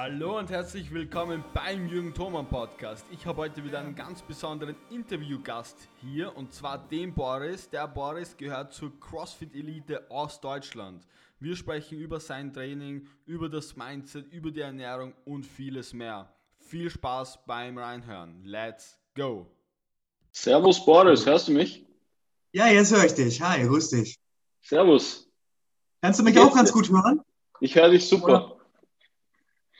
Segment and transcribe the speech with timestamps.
[0.00, 3.04] Hallo und herzlich willkommen beim Jürgen Thoman Podcast.
[3.10, 7.68] Ich habe heute wieder einen ganz besonderen Interviewgast hier und zwar den Boris.
[7.68, 11.04] Der Boris gehört zur CrossFit Elite aus Deutschland.
[11.40, 16.32] Wir sprechen über sein Training, über das Mindset, über die Ernährung und vieles mehr.
[16.60, 18.44] Viel Spaß beim Reinhören.
[18.44, 19.48] Let's go!
[20.30, 21.84] Servus Boris, hörst du mich?
[22.52, 23.42] Ja, jetzt höre ich dich.
[23.42, 24.16] Hi, grüß dich.
[24.62, 25.28] Servus.
[26.00, 27.20] Kannst du mich auch ganz gut hören?
[27.58, 28.52] Ich höre dich super.
[28.52, 28.57] Oder?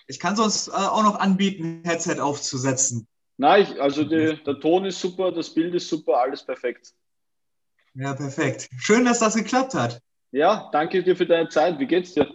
[0.09, 3.07] Ich kann sonst äh, auch noch anbieten, Headset aufzusetzen.
[3.37, 6.93] Nein, also die, der Ton ist super, das Bild ist super, alles perfekt.
[7.95, 8.69] Ja, perfekt.
[8.79, 10.01] Schön, dass das geklappt hat.
[10.33, 11.79] Ja, danke dir für deine Zeit.
[11.79, 12.29] Wie geht's dir?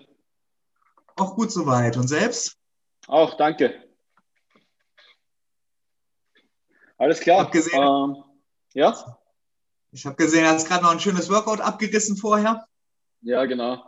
[1.15, 1.97] Auch gut soweit.
[1.97, 2.57] Und selbst?
[3.07, 3.83] Auch, danke.
[6.97, 7.37] Alles klar.
[7.37, 8.23] Ich habe gesehen, ähm,
[8.73, 9.19] ja?
[9.91, 12.65] Ich habe gesehen, er hat gerade noch ein schönes Workout abgerissen vorher.
[13.21, 13.83] Ja, genau.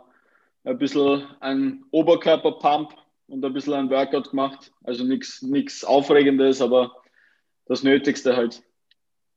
[0.64, 4.72] Ein bisschen ein Oberkörperpump und ein bisschen ein Workout gemacht.
[4.84, 6.96] Also nichts Aufregendes, aber
[7.66, 8.62] das Nötigste halt.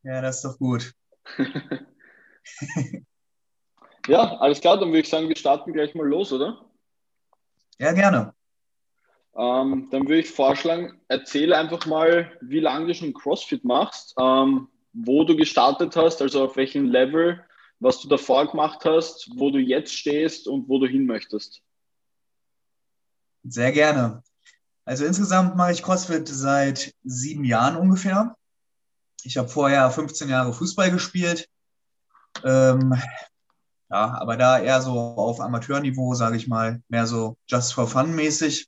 [0.04, 0.94] Ja, das ist doch gut.
[4.08, 6.66] ja, alles klar, dann würde ich sagen, wir starten gleich mal los, oder?
[7.80, 8.34] Ja, gerne.
[9.38, 14.68] Ähm, dann würde ich vorschlagen, erzähle einfach mal, wie lange du schon CrossFit machst, ähm,
[14.92, 17.44] wo du gestartet hast, also auf welchem Level,
[17.80, 21.62] was du davor gemacht hast, wo du jetzt stehst und wo du hin möchtest.
[23.50, 24.24] Sehr gerne.
[24.86, 28.36] Also insgesamt mache ich CrossFit seit sieben Jahren ungefähr.
[29.24, 31.50] Ich habe vorher 15 Jahre Fußball gespielt.
[32.44, 32.94] Ähm,
[33.90, 38.14] ja, aber da eher so auf Amateurniveau, sage ich mal, mehr so just for fun
[38.14, 38.68] mäßig.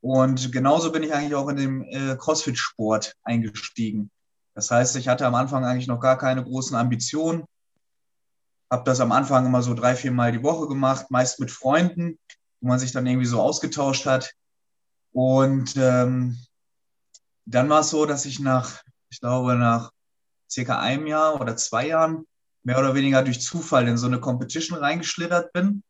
[0.00, 4.10] Und genauso bin ich eigentlich auch in den äh, CrossFit-Sport eingestiegen.
[4.54, 7.44] Das heißt, ich hatte am Anfang eigentlich noch gar keine großen Ambitionen.
[8.70, 12.18] Habe das am Anfang immer so drei, vier Mal die Woche gemacht, meist mit Freunden
[12.60, 14.34] wo man sich dann irgendwie so ausgetauscht hat.
[15.12, 16.38] Und ähm,
[17.46, 19.90] dann war es so, dass ich nach, ich glaube, nach
[20.50, 22.26] circa einem Jahr oder zwei Jahren
[22.62, 25.82] mehr oder weniger durch Zufall in so eine Competition reingeschlittert bin,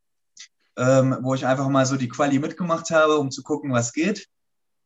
[0.76, 4.28] ähm, wo ich einfach mal so die Quali mitgemacht habe, um zu gucken, was geht.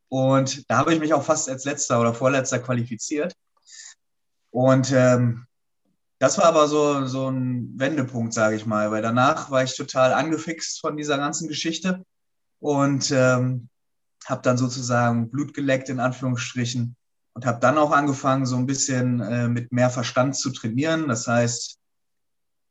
[0.08, 3.34] Und da habe ich mich auch fast als letzter oder vorletzter qualifiziert.
[4.50, 5.46] Und ähm,
[6.24, 10.14] das war aber so, so ein Wendepunkt, sage ich mal, weil danach war ich total
[10.14, 12.02] angefixt von dieser ganzen Geschichte
[12.60, 13.68] und ähm,
[14.24, 16.96] habe dann sozusagen Blut geleckt in Anführungsstrichen
[17.34, 21.08] und habe dann auch angefangen, so ein bisschen äh, mit mehr Verstand zu trainieren.
[21.08, 21.78] Das heißt,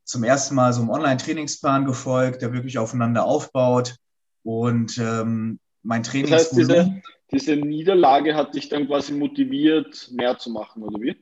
[0.02, 3.94] zum ersten Mal so einem Online-Trainingsplan gefolgt, der wirklich aufeinander aufbaut
[4.42, 6.32] und ähm, mein Training.
[6.32, 7.00] Das heißt, diese,
[7.30, 11.16] diese Niederlage hat dich dann quasi motiviert, mehr zu machen, oder wie?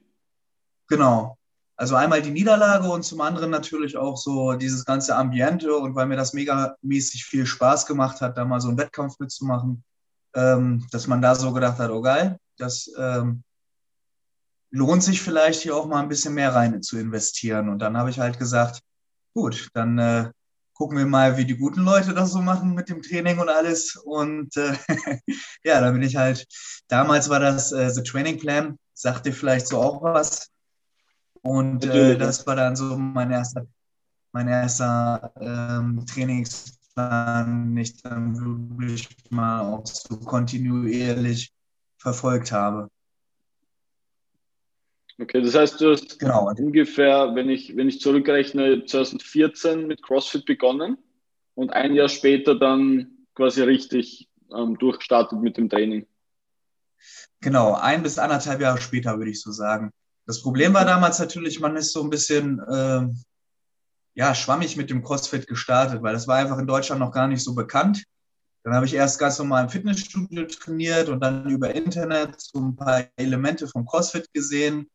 [0.89, 1.37] Genau,
[1.83, 6.07] also einmal die Niederlage und zum anderen natürlich auch so dieses ganze Ambiente und weil
[6.07, 9.83] mir das megamäßig viel Spaß gemacht hat, da mal so einen Wettkampf mitzumachen,
[10.37, 13.43] ähm, dass man da so gedacht hat, oh geil, das ähm,
[14.71, 17.69] lohnt sich vielleicht hier auch mal ein bisschen mehr rein zu investieren.
[17.69, 18.81] Und dann habe ich halt gesagt,
[19.35, 20.31] gut, dann äh,
[20.75, 23.97] gucken wir mal, wie die guten Leute das so machen mit dem Training und alles.
[23.97, 24.77] Und äh,
[25.65, 26.47] ja, da bin ich halt,
[26.87, 30.52] damals war das äh, The Training Plan, sagte vielleicht so auch was.
[31.43, 33.67] Und äh, das war dann so mein erster,
[34.33, 41.53] mein erster ähm, Trainingsplan, den ich dann wirklich mal auch so kontinuierlich
[41.99, 42.89] verfolgt habe.
[45.21, 46.53] Okay, das heißt, du hast genau.
[46.57, 50.97] ungefähr, wenn ich, wenn ich zurückrechne, 2014 mit CrossFit begonnen
[51.55, 56.07] und ein Jahr später dann quasi richtig ähm, durchgestartet mit dem Training.
[57.41, 59.93] Genau, ein bis anderthalb Jahre später würde ich so sagen.
[60.33, 63.07] Das Problem war damals natürlich, man ist so ein bisschen äh,
[64.15, 67.45] ja, schwammig mit dem CrossFit gestartet, weil das war einfach in Deutschland noch gar nicht
[67.45, 68.05] so bekannt.
[68.63, 72.75] Dann habe ich erst ganz normal im Fitnessstudio trainiert und dann über Internet so ein
[72.75, 74.89] paar Elemente vom CrossFit gesehen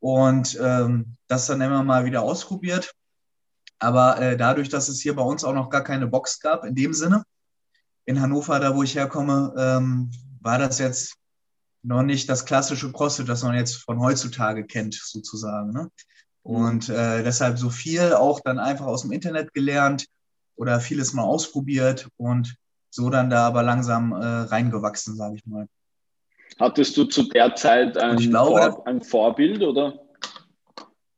[0.00, 2.92] und ähm, das dann immer mal wieder ausprobiert.
[3.78, 6.74] Aber äh, dadurch, dass es hier bei uns auch noch gar keine Box gab, in
[6.74, 7.24] dem Sinne,
[8.04, 10.10] in Hannover, da wo ich herkomme, ähm,
[10.42, 11.17] war das jetzt
[11.82, 15.72] noch nicht das klassische CrossFit, das man jetzt von heutzutage kennt, sozusagen.
[15.72, 15.90] Ne?
[16.42, 20.06] Und äh, deshalb so viel auch dann einfach aus dem Internet gelernt
[20.56, 22.56] oder vieles mal ausprobiert und
[22.90, 25.68] so dann da aber langsam äh, reingewachsen, sage ich mal.
[26.58, 30.00] Hattest du zu der Zeit ein, glaube, Vor ein Vorbild oder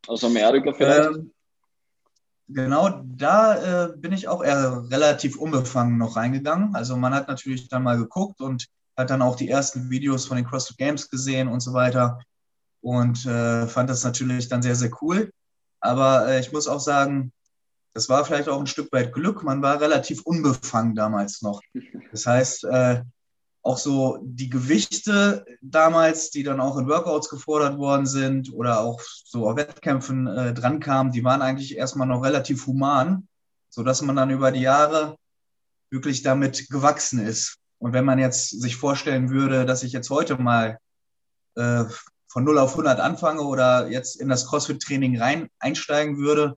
[0.07, 1.11] aus Amerika vielleicht?
[1.11, 1.33] Ähm,
[2.49, 6.75] genau, da äh, bin ich auch eher relativ unbefangen noch reingegangen.
[6.75, 8.67] Also man hat natürlich dann mal geguckt und
[9.01, 12.19] hat dann auch die ersten Videos von den CrossFit Games gesehen und so weiter
[12.81, 15.33] und äh, fand das natürlich dann sehr, sehr cool.
[15.81, 17.33] Aber äh, ich muss auch sagen,
[17.93, 19.43] das war vielleicht auch ein Stück weit Glück.
[19.43, 21.61] Man war relativ unbefangen damals noch.
[22.13, 23.03] Das heißt, äh,
[23.63, 29.01] auch so die Gewichte damals, die dann auch in Workouts gefordert worden sind oder auch
[29.03, 33.29] so auf Wettkämpfen äh, drankamen, die waren eigentlich erstmal noch relativ human,
[33.69, 35.17] sodass man dann über die Jahre
[35.91, 37.60] wirklich damit gewachsen ist.
[37.81, 40.79] Und wenn man jetzt sich vorstellen würde, dass ich jetzt heute mal
[41.57, 41.85] äh,
[42.29, 46.57] von 0 auf 100 anfange oder jetzt in das CrossFit-Training rein einsteigen würde,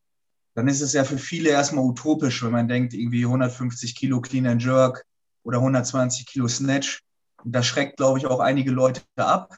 [0.54, 4.46] dann ist es ja für viele erstmal utopisch, wenn man denkt, irgendwie 150 Kilo Clean
[4.46, 5.06] and Jerk
[5.44, 7.02] oder 120 Kilo Snatch.
[7.44, 9.56] Und das schreckt, glaube ich, auch einige Leute ab.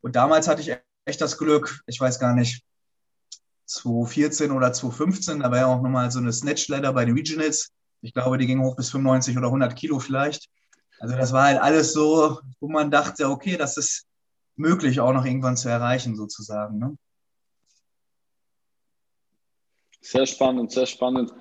[0.00, 2.64] Und damals hatte ich echt das Glück, ich weiß gar nicht,
[3.66, 7.68] 2014 oder 2015, da war ja auch nochmal so eine Snatch-Ladder bei den Regionals.
[8.00, 10.48] Ich glaube, die ging hoch bis 95 oder 100 Kilo vielleicht.
[11.00, 14.06] Also das war halt alles so, wo man dachte, okay, das ist
[14.56, 16.78] möglich auch noch irgendwann zu erreichen sozusagen.
[16.78, 16.96] Ne?
[20.02, 21.32] Sehr spannend, sehr spannend.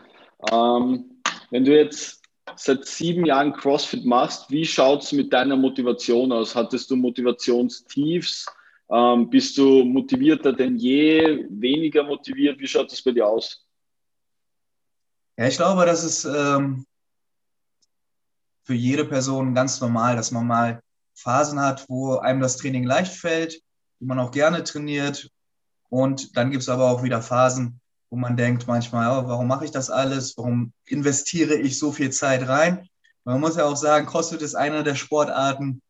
[0.50, 1.22] Ähm,
[1.52, 2.24] wenn du jetzt
[2.56, 6.56] seit sieben Jahren CrossFit machst, wie schaut es mit deiner Motivation aus?
[6.56, 8.46] Hattest du Motivationstiefs?
[8.90, 11.46] Ähm, bist du motivierter denn je?
[11.50, 12.58] Weniger motiviert?
[12.60, 13.68] Wie schaut das bei dir aus?
[15.38, 16.86] Ja, ich glaube, das ist ähm,
[18.70, 20.84] für jede Person ganz normal, dass man mal
[21.16, 23.64] Phasen hat, wo einem das Training leicht fällt,
[24.00, 25.32] wo man auch gerne trainiert.
[25.90, 27.82] Und dann gibt es aber auch wieder Phasen,
[28.12, 30.38] wo man denkt manchmal, oh, warum mache ich das alles?
[30.38, 32.88] Warum investiere ich so viel Zeit rein?
[33.24, 35.82] Man muss ja auch sagen, CrossFit ist eine der Sportarten,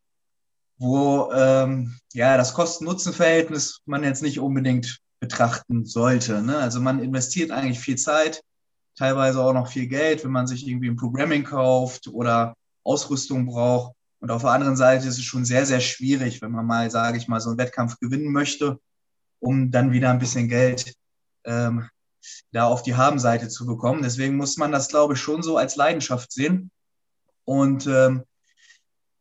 [0.78, 6.40] wo ähm, ja das Kosten-Nutzen-Verhältnis man jetzt nicht unbedingt betrachten sollte.
[6.40, 6.56] Ne?
[6.56, 8.42] Also man investiert eigentlich viel Zeit,
[8.96, 12.54] teilweise auch noch viel Geld, wenn man sich irgendwie ein Programming kauft oder
[12.84, 13.94] Ausrüstung braucht.
[14.20, 17.16] Und auf der anderen Seite ist es schon sehr, sehr schwierig, wenn man mal, sage
[17.16, 18.78] ich mal, so einen Wettkampf gewinnen möchte,
[19.38, 20.94] um dann wieder ein bisschen Geld
[21.44, 21.88] ähm,
[22.52, 24.02] da auf die Habenseite zu bekommen.
[24.02, 26.70] Deswegen muss man das, glaube ich, schon so als Leidenschaft sehen.
[27.44, 28.24] Und ähm,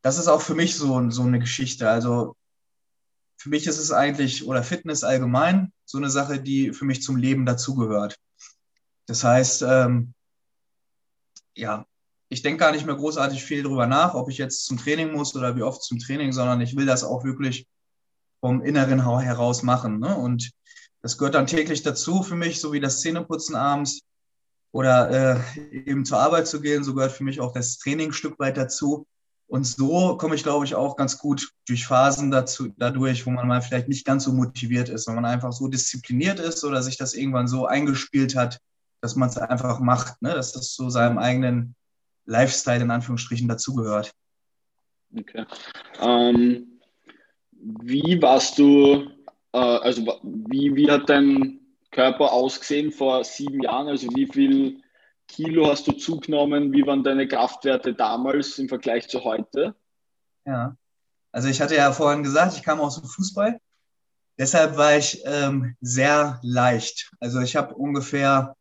[0.02, 1.90] das ist auch für mich so, so eine Geschichte.
[1.90, 2.36] Also
[3.38, 7.16] für mich ist es eigentlich, oder Fitness allgemein, so eine Sache, die für mich zum
[7.16, 8.18] Leben dazugehört.
[9.06, 10.14] Das heißt, ähm,
[11.56, 11.86] ja,
[12.30, 15.36] ich denke gar nicht mehr großartig viel darüber nach, ob ich jetzt zum Training muss
[15.36, 17.68] oder wie oft zum Training, sondern ich will das auch wirklich
[18.40, 20.00] vom Inneren heraus machen.
[20.00, 20.16] Ne?
[20.16, 20.52] Und
[21.02, 24.02] das gehört dann täglich dazu für mich, so wie das Zähneputzen abends
[24.72, 25.40] oder äh,
[25.72, 26.84] eben zur Arbeit zu gehen.
[26.84, 29.08] So gehört für mich auch das Training ein Stück weit dazu.
[29.48, 33.48] Und so komme ich, glaube ich, auch ganz gut durch Phasen dazu, dadurch, wo man
[33.48, 36.98] mal vielleicht nicht ganz so motiviert ist, wenn man einfach so diszipliniert ist oder sich
[36.98, 38.60] das irgendwann so eingespielt hat,
[39.02, 40.36] dass man es einfach macht, ne?
[40.36, 41.76] dass das so seinem eigenen
[42.30, 44.12] Lifestyle in Anführungsstrichen dazugehört.
[45.18, 45.46] Okay.
[46.00, 46.80] Ähm,
[47.52, 49.10] wie warst du
[49.54, 51.60] äh, also wie, wie hat dein
[51.92, 53.88] Körper ausgesehen vor sieben Jahren?
[53.88, 54.82] Also wie viel
[55.28, 56.72] Kilo hast du zugenommen?
[56.72, 59.76] Wie waren deine Kraftwerte damals im Vergleich zu heute?
[60.46, 60.76] Ja,
[61.32, 63.60] also ich hatte ja vorhin gesagt, ich kam aus dem Fußball.
[64.38, 67.12] Deshalb war ich ähm, sehr leicht.
[67.20, 68.56] Also ich habe ungefähr,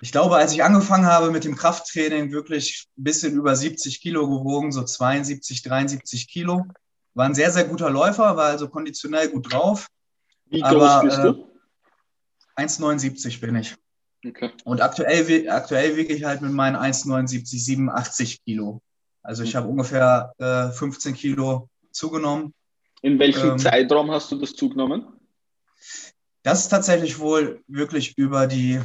[0.00, 4.28] ich glaube, als ich angefangen habe mit dem Krafttraining, wirklich ein bisschen über 70 Kilo
[4.28, 6.66] gewogen, so 72, 73 Kilo.
[7.14, 9.88] War ein sehr, sehr guter Läufer, war also konditionell gut drauf.
[10.46, 11.48] Wie groß aber, bist du?
[12.56, 13.74] Äh, 1,79 bin ich.
[14.26, 14.50] Okay.
[14.64, 18.80] Und aktuell, aktuell wiege ich halt mit meinen 1,79, 87 Kilo.
[19.22, 19.58] Also ich mhm.
[19.58, 22.54] habe ungefähr äh, 15 Kilo zugenommen.
[23.02, 25.06] In welchem ähm, Zeitraum hast du das zugenommen?
[26.42, 28.80] Das ist tatsächlich wohl wirklich über die,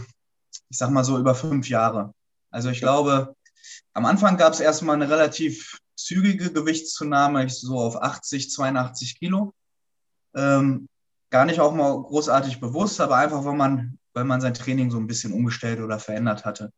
[0.74, 2.16] ich sag mal so, über fünf Jahre.
[2.50, 3.36] Also ich glaube,
[3.94, 9.54] am Anfang gab es erstmal eine relativ zügige Gewichtszunahme, ich so auf 80, 82 Kilo.
[10.34, 10.90] Ähm,
[11.30, 14.98] gar nicht auch mal großartig bewusst, aber einfach, weil man, weil man sein Training so
[14.98, 16.72] ein bisschen umgestellt oder verändert hatte.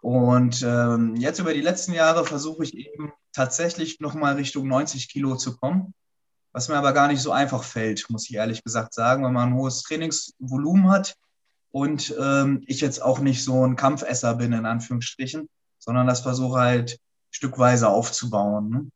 [0.00, 5.34] Und ähm, jetzt über die letzten Jahre versuche ich eben tatsächlich nochmal Richtung 90 Kilo
[5.34, 5.92] zu kommen,
[6.52, 9.48] was mir aber gar nicht so einfach fällt, muss ich ehrlich gesagt sagen, weil man
[9.48, 11.16] ein hohes Trainingsvolumen hat
[11.70, 15.48] und ähm, ich jetzt auch nicht so ein Kampfesser bin, in Anführungsstrichen,
[15.78, 16.98] sondern das versuche halt
[17.30, 18.70] stückweise aufzubauen.
[18.70, 18.90] Ne?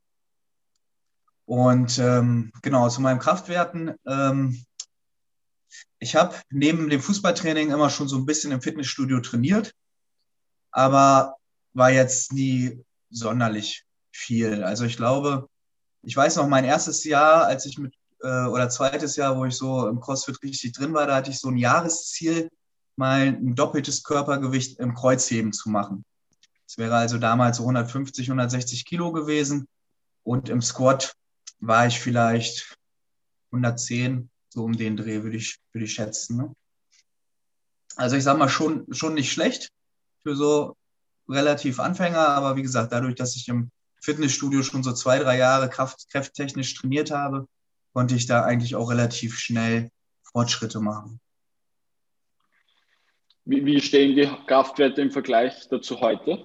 [1.45, 3.95] Und ähm, genau, zu meinen Kraftwerten.
[4.07, 4.64] Ähm,
[5.99, 9.75] ich habe neben dem Fußballtraining immer schon so ein bisschen im Fitnessstudio trainiert,
[10.71, 11.37] aber
[11.75, 14.62] war jetzt nie sonderlich viel.
[14.64, 15.49] Also ich glaube,
[16.02, 19.55] ich weiß noch, mein erstes Jahr, als ich mit, äh, oder zweites Jahr, wo ich
[19.55, 22.50] so im CrossFit richtig drin war, da hatte ich so ein Jahresziel,
[22.96, 26.04] mal ein doppeltes Körpergewicht im Kreuzheben zu machen.
[26.66, 29.66] Es wäre also damals so 150, 160 Kilo gewesen.
[30.25, 31.14] Und im Squat
[31.61, 32.76] war ich vielleicht
[33.50, 36.37] 110, so um den Dreh würde ich, würde ich schätzen.
[36.37, 36.54] Ne?
[37.96, 39.70] Also ich sage mal schon, schon nicht schlecht
[40.22, 40.76] für so
[41.28, 43.70] relativ Anfänger, aber wie gesagt, dadurch, dass ich im
[44.00, 47.46] Fitnessstudio schon so zwei, drei Jahre kraft, trainiert habe,
[47.92, 49.90] konnte ich da eigentlich auch relativ schnell
[50.22, 51.20] Fortschritte machen.
[53.44, 56.44] Wie, wie stehen die Kraftwerte im Vergleich dazu heute?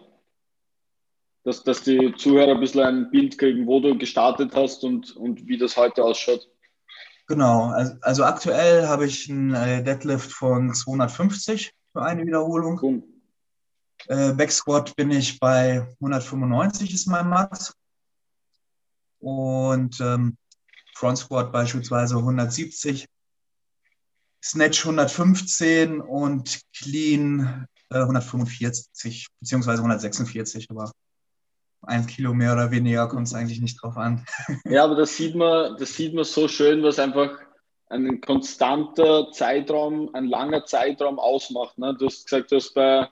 [1.43, 5.47] Dass, dass die Zuhörer ein bisschen ein Bild kriegen, wo du gestartet hast und, und
[5.47, 6.49] wie das heute ausschaut.
[7.27, 12.79] Genau, also, also aktuell habe ich einen äh, Deadlift von 250 für eine Wiederholung.
[12.81, 13.03] Cool.
[14.07, 17.73] Äh, Backsquat bin ich bei 195 ist mein Max.
[19.19, 20.37] Und ähm,
[20.95, 23.07] Front Squat beispielsweise 170.
[24.47, 30.91] Snatch 115 und Clean äh, 145 beziehungsweise 146, aber
[31.81, 34.25] ein Kilo mehr oder weniger kommt es eigentlich nicht drauf an.
[34.65, 37.37] Ja, aber das sieht man, das sieht man so schön, was einfach
[37.89, 41.77] ein konstanter Zeitraum, ein langer Zeitraum ausmacht.
[41.77, 41.95] Ne?
[41.97, 43.07] Du hast gesagt, du hast bei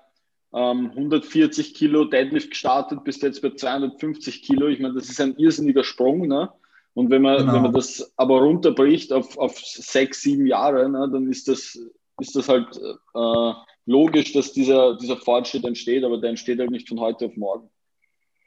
[0.53, 4.67] ähm, 140 Kilo Deadlift gestartet, bist jetzt bei 250 Kilo.
[4.67, 6.27] Ich meine, das ist ein irrsinniger Sprung.
[6.27, 6.49] Ne?
[6.95, 7.53] Und wenn man, genau.
[7.53, 11.77] wenn man das aber runterbricht auf, auf sechs, sieben Jahre, ne, dann ist das,
[12.19, 13.53] ist das halt äh,
[13.85, 17.69] logisch, dass dieser, dieser Fortschritt entsteht, aber der entsteht halt nicht von heute auf morgen.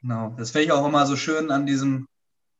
[0.00, 2.08] Genau, das finde ich auch immer so schön an diesem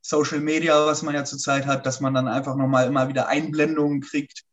[0.03, 4.03] Social Media, was man ja zurzeit hat, dass man dann einfach nochmal immer wieder Einblendungen
[4.03, 4.45] kriegt.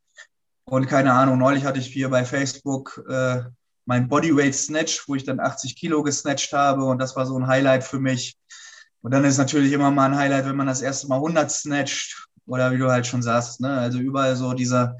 [0.63, 3.43] Und keine Ahnung, neulich hatte ich hier bei Facebook äh,
[3.85, 7.47] mein Bodyweight Snatch, wo ich dann 80 Kilo gesnatcht habe und das war so ein
[7.47, 8.35] Highlight für mich.
[9.05, 12.27] Und dann ist natürlich immer mal ein Highlight, wenn man das erste Mal 100 snatcht
[12.47, 13.69] oder wie du halt schon sagst, ne?
[13.69, 14.97] also überall so diese,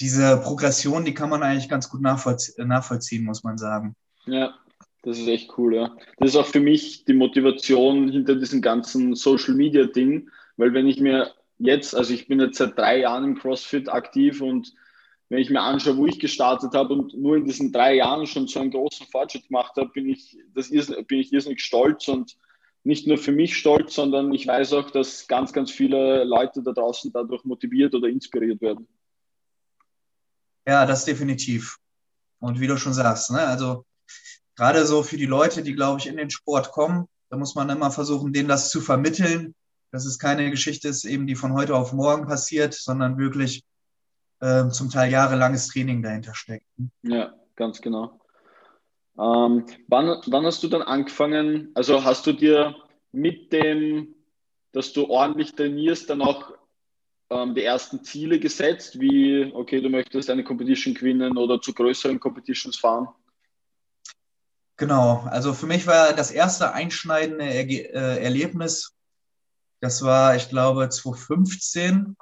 [0.00, 3.94] diese Progression, die kann man eigentlich ganz gut nachvollziehen, nachvollziehen muss man sagen.
[4.24, 4.54] Ja,
[5.02, 5.94] das ist echt cool, ja.
[6.16, 10.86] Das ist auch für mich die Motivation hinter diesem ganzen Social Media Ding, weil wenn
[10.86, 14.72] ich mir jetzt, also ich bin jetzt seit drei Jahren im CrossFit aktiv und
[15.28, 18.48] wenn ich mir anschaue, wo ich gestartet habe und nur in diesen drei Jahren schon
[18.48, 22.34] so einen großen Fortschritt gemacht habe, bin ich, das ist, bin ich irrsinnig stolz und
[22.86, 26.70] nicht nur für mich stolz, sondern ich weiß auch, dass ganz, ganz viele Leute da
[26.70, 28.86] draußen dadurch motiviert oder inspiriert werden.
[30.66, 31.78] Ja, das definitiv.
[32.38, 33.84] Und wie du schon sagst, ne, also
[34.54, 37.68] gerade so für die Leute, die, glaube ich, in den Sport kommen, da muss man
[37.70, 39.54] immer versuchen, denen das zu vermitteln,
[39.90, 43.64] dass es keine Geschichte ist, eben die von heute auf morgen passiert, sondern wirklich
[44.40, 46.66] äh, zum Teil jahrelanges Training dahinter steckt.
[47.02, 48.20] Ja, ganz genau.
[49.18, 52.76] Ähm, wann, wann hast du dann angefangen, also hast du dir
[53.12, 54.14] mit dem,
[54.72, 56.52] dass du ordentlich trainierst, dann auch
[57.30, 62.20] ähm, die ersten Ziele gesetzt, wie, okay, du möchtest eine Competition gewinnen oder zu größeren
[62.20, 63.08] Competitions fahren?
[64.76, 68.92] Genau, also für mich war das erste einschneidende Erge äh, Erlebnis,
[69.80, 72.16] das war, ich glaube, 2015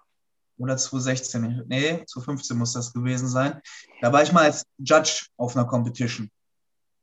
[0.58, 3.60] oder 2016, nee, 2015 muss das gewesen sein.
[4.00, 6.30] Da war ich mal als Judge auf einer Competition.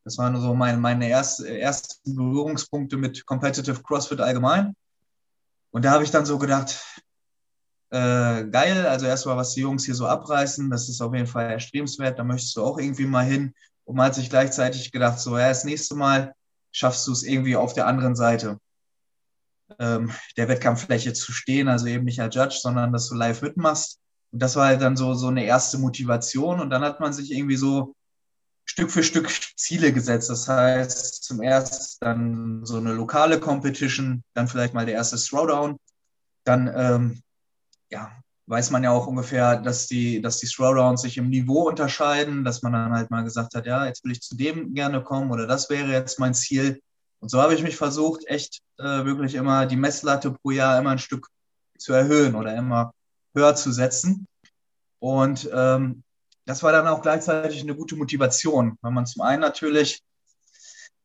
[0.03, 4.75] Das waren so meine, meine erste, ersten Berührungspunkte mit Competitive CrossFit allgemein.
[5.71, 6.83] Und da habe ich dann so gedacht,
[7.91, 11.51] äh, geil, also erstmal, was die Jungs hier so abreißen, das ist auf jeden Fall
[11.51, 13.53] erstrebenswert, da möchtest du auch irgendwie mal hin.
[13.83, 16.33] Und man hat sich gleichzeitig gedacht, so, ja, das nächste Mal
[16.71, 18.59] schaffst du es irgendwie auf der anderen Seite
[19.79, 23.99] ähm, der Wettkampffläche zu stehen, also eben nicht als Judge, sondern dass du live mitmachst.
[24.31, 26.59] Und das war halt dann so, so eine erste Motivation.
[26.59, 27.95] Und dann hat man sich irgendwie so
[28.71, 30.29] Stück für Stück Ziele gesetzt.
[30.29, 35.75] Das heißt, zum ersten dann so eine lokale Competition, dann vielleicht mal der erste Throwdown.
[36.45, 37.21] Dann ähm,
[37.89, 38.13] ja,
[38.47, 42.61] weiß man ja auch ungefähr, dass die, dass die Throwdowns sich im Niveau unterscheiden, dass
[42.61, 45.47] man dann halt mal gesagt hat, ja, jetzt will ich zu dem gerne kommen oder
[45.47, 46.81] das wäre jetzt mein Ziel.
[47.19, 50.91] Und so habe ich mich versucht, echt äh, wirklich immer die Messlatte pro Jahr immer
[50.91, 51.27] ein Stück
[51.77, 52.93] zu erhöhen oder immer
[53.35, 54.27] höher zu setzen.
[54.99, 56.03] Und ähm,
[56.45, 60.01] das war dann auch gleichzeitig eine gute Motivation, weil man zum einen natürlich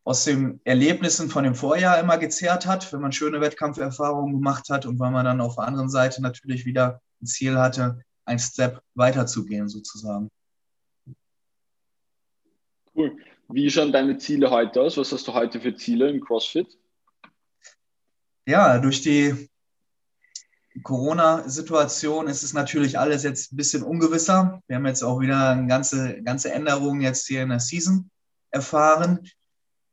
[0.05, 4.87] aus den Erlebnissen von dem Vorjahr immer gezehrt hat, wenn man schöne Wettkampferfahrungen gemacht hat
[4.87, 8.81] und weil man dann auf der anderen Seite natürlich wieder ein Ziel hatte, ein Step
[8.95, 10.31] weiterzugehen sozusagen.
[12.95, 13.17] Cool.
[13.49, 14.97] Wie schauen deine Ziele heute aus?
[14.97, 16.79] Was hast du heute für Ziele im CrossFit?
[18.47, 19.49] Ja, durch die
[20.83, 24.63] Corona-Situation ist es natürlich alles jetzt ein bisschen ungewisser.
[24.67, 28.11] Wir haben jetzt auch wieder eine ganze, ganze Änderungen jetzt hier in der Season
[28.51, 29.29] erfahren.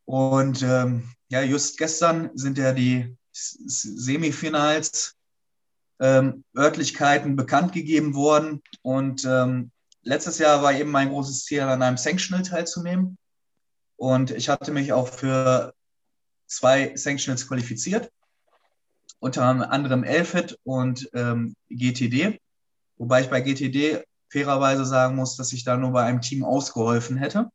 [0.06, 5.16] Und ähm, ja, just gestern sind ja die Semifinals
[6.00, 8.62] ähm, Örtlichkeiten bekannt gegeben worden.
[8.82, 9.72] Und ähm,
[10.04, 13.18] letztes Jahr war eben mein großes Ziel, an einem Sanctional teilzunehmen.
[13.96, 15.74] Und ich hatte mich auch für
[16.46, 18.12] zwei Sanctionals qualifiziert,
[19.20, 22.40] unter anderem Elfit und ähm, GTD.
[22.98, 27.18] Wobei ich bei GTD fairerweise sagen muss, dass ich da nur bei einem Team ausgeholfen
[27.18, 27.50] hätte.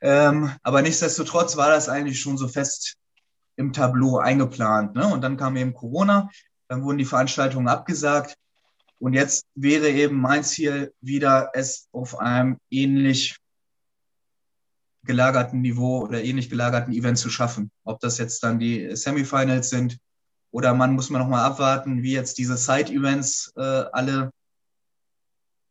[0.00, 2.96] Ähm, aber nichtsdestotrotz war das eigentlich schon so fest
[3.56, 4.94] im Tableau eingeplant.
[4.94, 5.06] Ne?
[5.06, 6.30] Und dann kam eben Corona,
[6.68, 8.36] dann wurden die Veranstaltungen abgesagt.
[8.98, 13.36] Und jetzt wäre eben mein Ziel, wieder es auf einem ähnlich
[15.04, 17.72] gelagerten Niveau oder ähnlich gelagerten Event zu schaffen.
[17.82, 19.98] Ob das jetzt dann die Semifinals sind
[20.52, 24.30] oder man muss man noch mal abwarten, wie jetzt diese Side-Events äh, alle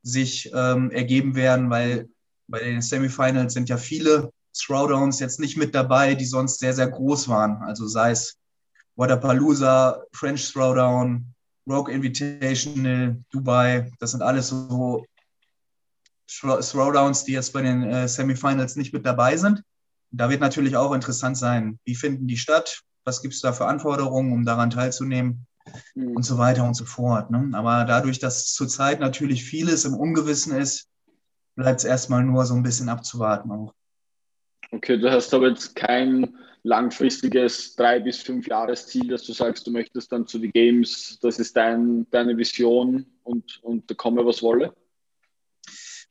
[0.04, 2.10] sich ähm, ergeben werden, weil
[2.48, 6.90] bei den Semifinals sind ja viele Throwdowns jetzt nicht mit dabei, die sonst sehr, sehr
[6.90, 7.62] groß waren.
[7.64, 8.38] Also sei es
[8.96, 11.26] Waterpalooza, French Throwdown,
[11.70, 15.06] Rogue Invitational, Dubai, das sind alles so
[16.28, 19.64] Throwdowns, die jetzt bei den äh, Semifinals nicht mit dabei sind.
[20.10, 23.66] Da wird natürlich auch interessant sein, wie finden die statt, was gibt es da für
[23.66, 25.46] Anforderungen, um daran teilzunehmen
[25.96, 26.16] mhm.
[26.16, 27.32] und so weiter und so fort.
[27.32, 27.52] Ne?
[27.54, 30.88] Aber dadurch, dass zurzeit natürlich vieles im Ungewissen ist,
[31.56, 33.74] bleibt es erstmal nur so ein bisschen abzuwarten auch.
[34.72, 39.72] Okay, du hast aber jetzt kein langfristiges drei bis fünf Jahresziel, dass du sagst, du
[39.72, 44.42] möchtest dann zu den Games, das ist dein, deine Vision und, und da komme was
[44.42, 44.74] wolle?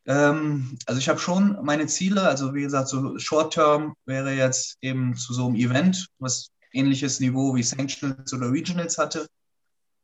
[0.07, 5.15] Ähm, also ich habe schon meine Ziele, also wie gesagt, so Short-Term wäre jetzt eben
[5.15, 9.27] zu so einem Event, was ähnliches Niveau wie Sanctionals oder Regionals hatte.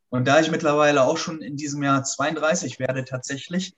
[0.09, 3.75] Und da ich mittlerweile auch schon in diesem Jahr 32 werde tatsächlich,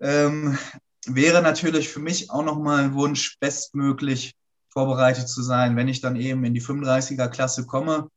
[0.00, 0.58] ähm,
[1.06, 4.34] wäre natürlich für mich auch nochmal ein Wunsch, bestmöglich
[4.68, 8.08] vorbereitet zu sein, wenn ich dann eben in die 35er-Klasse komme,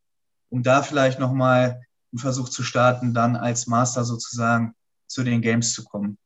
[0.49, 4.75] um da vielleicht nochmal einen Versuch zu starten, dann als Master sozusagen
[5.07, 6.17] zu den Games zu kommen.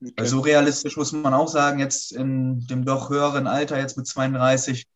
[0.00, 0.14] Okay.
[0.16, 4.06] Weil so realistisch muss man auch sagen, jetzt in dem doch höheren Alter, jetzt mit
[4.06, 4.86] 32,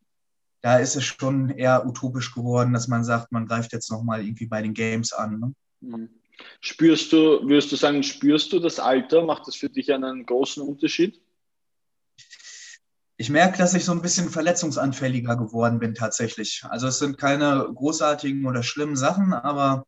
[0.61, 4.47] da ist es schon eher utopisch geworden, dass man sagt, man greift jetzt nochmal irgendwie
[4.47, 5.39] bei den Games an.
[5.39, 5.53] Ne?
[5.81, 6.09] Mhm.
[6.61, 9.23] Spürst du, würdest du sagen, spürst du das Alter?
[9.23, 11.21] Macht das für dich einen großen Unterschied?
[13.17, 16.63] Ich merke, dass ich so ein bisschen verletzungsanfälliger geworden bin tatsächlich.
[16.69, 19.85] Also es sind keine großartigen oder schlimmen Sachen, aber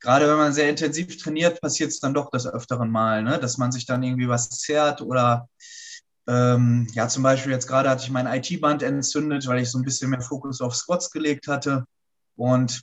[0.00, 3.38] gerade wenn man sehr intensiv trainiert, passiert es dann doch des Öfteren mal, ne?
[3.38, 5.48] dass man sich dann irgendwie was zerrt oder
[6.28, 9.84] ähm, ja, zum Beispiel jetzt gerade hatte ich mein IT-Band entzündet, weil ich so ein
[9.84, 11.86] bisschen mehr Fokus auf Squats gelegt hatte.
[12.34, 12.82] Und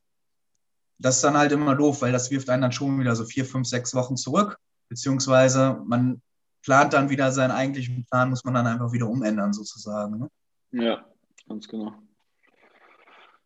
[0.97, 3.45] das ist dann halt immer doof, weil das wirft einen dann schon wieder so vier,
[3.45, 4.57] fünf, sechs Wochen zurück.
[4.87, 6.21] Beziehungsweise man
[6.63, 10.19] plant dann wieder seinen eigentlichen Plan, muss man dann einfach wieder umändern, sozusagen.
[10.19, 10.29] Ne?
[10.71, 11.05] Ja,
[11.47, 11.93] ganz genau.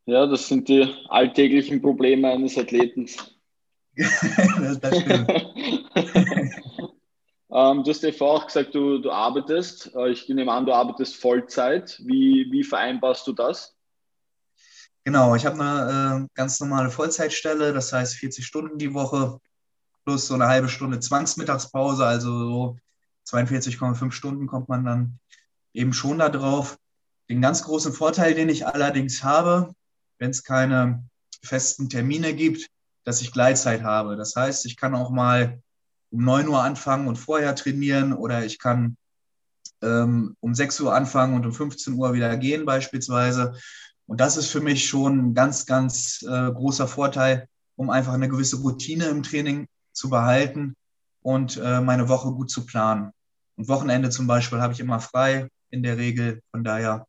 [0.05, 3.09] Ja, das sind die alltäglichen Probleme eines Athleten.
[3.95, 5.27] das, das stimmt.
[7.49, 9.95] ähm, du hast ja vorher auch gesagt, du, du arbeitest.
[9.95, 11.99] Äh, ich nehme an, du arbeitest Vollzeit.
[12.03, 13.75] Wie, wie vereinbarst du das?
[15.05, 19.39] Genau, ich habe eine äh, ganz normale Vollzeitstelle, das heißt 40 Stunden die Woche
[20.03, 22.77] plus so eine halbe Stunde Zwangsmittagspause, also so
[23.29, 25.19] 42,5 Stunden kommt man dann
[25.73, 26.77] eben schon da drauf.
[27.29, 29.73] Den ganz großen Vorteil, den ich allerdings habe,
[30.17, 31.05] wenn es keine
[31.41, 32.67] festen Termine gibt,
[33.03, 34.17] dass ich Gleitzeit habe.
[34.17, 35.61] Das heißt, ich kann auch mal
[36.17, 38.97] um 9 Uhr anfangen und vorher trainieren oder ich kann
[39.83, 43.53] ähm, um 6 Uhr anfangen und um 15 Uhr wieder gehen beispielsweise.
[44.07, 48.29] Und das ist für mich schon ein ganz, ganz äh, großer Vorteil, um einfach eine
[48.29, 50.75] gewisse Routine im Training zu behalten
[51.21, 53.11] und äh, meine Woche gut zu planen.
[53.55, 56.41] Und Wochenende zum Beispiel habe ich immer frei in der Regel.
[56.49, 57.05] Von daher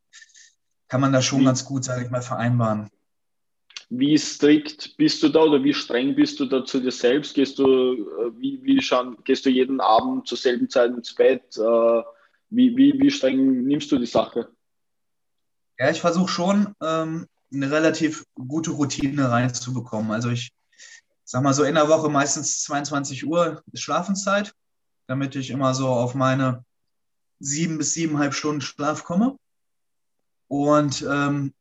[0.88, 2.90] kann man das schon ganz gut, sage ich mal, vereinbaren.
[3.90, 7.34] Wie strikt bist du da oder wie streng bist du da zu dir selbst?
[7.34, 11.56] Gehst du, äh, wie, wie schauen, gehst du jeden Abend zur selben Zeit ins Bett?
[11.56, 12.02] Äh,
[12.50, 14.48] wie, wie, wie streng nimmst du die Sache?
[15.78, 20.12] Ja, ich versuche schon, ähm, eine relativ gute Routine reinzubekommen.
[20.12, 20.50] Also ich
[21.24, 24.52] sag mal so in der Woche meistens 22 Uhr ist Schlafenszeit,
[25.06, 26.64] damit ich immer so auf meine
[27.40, 29.38] sieben bis siebeneinhalb Stunden Schlaf komme.
[30.48, 31.52] Und ähm,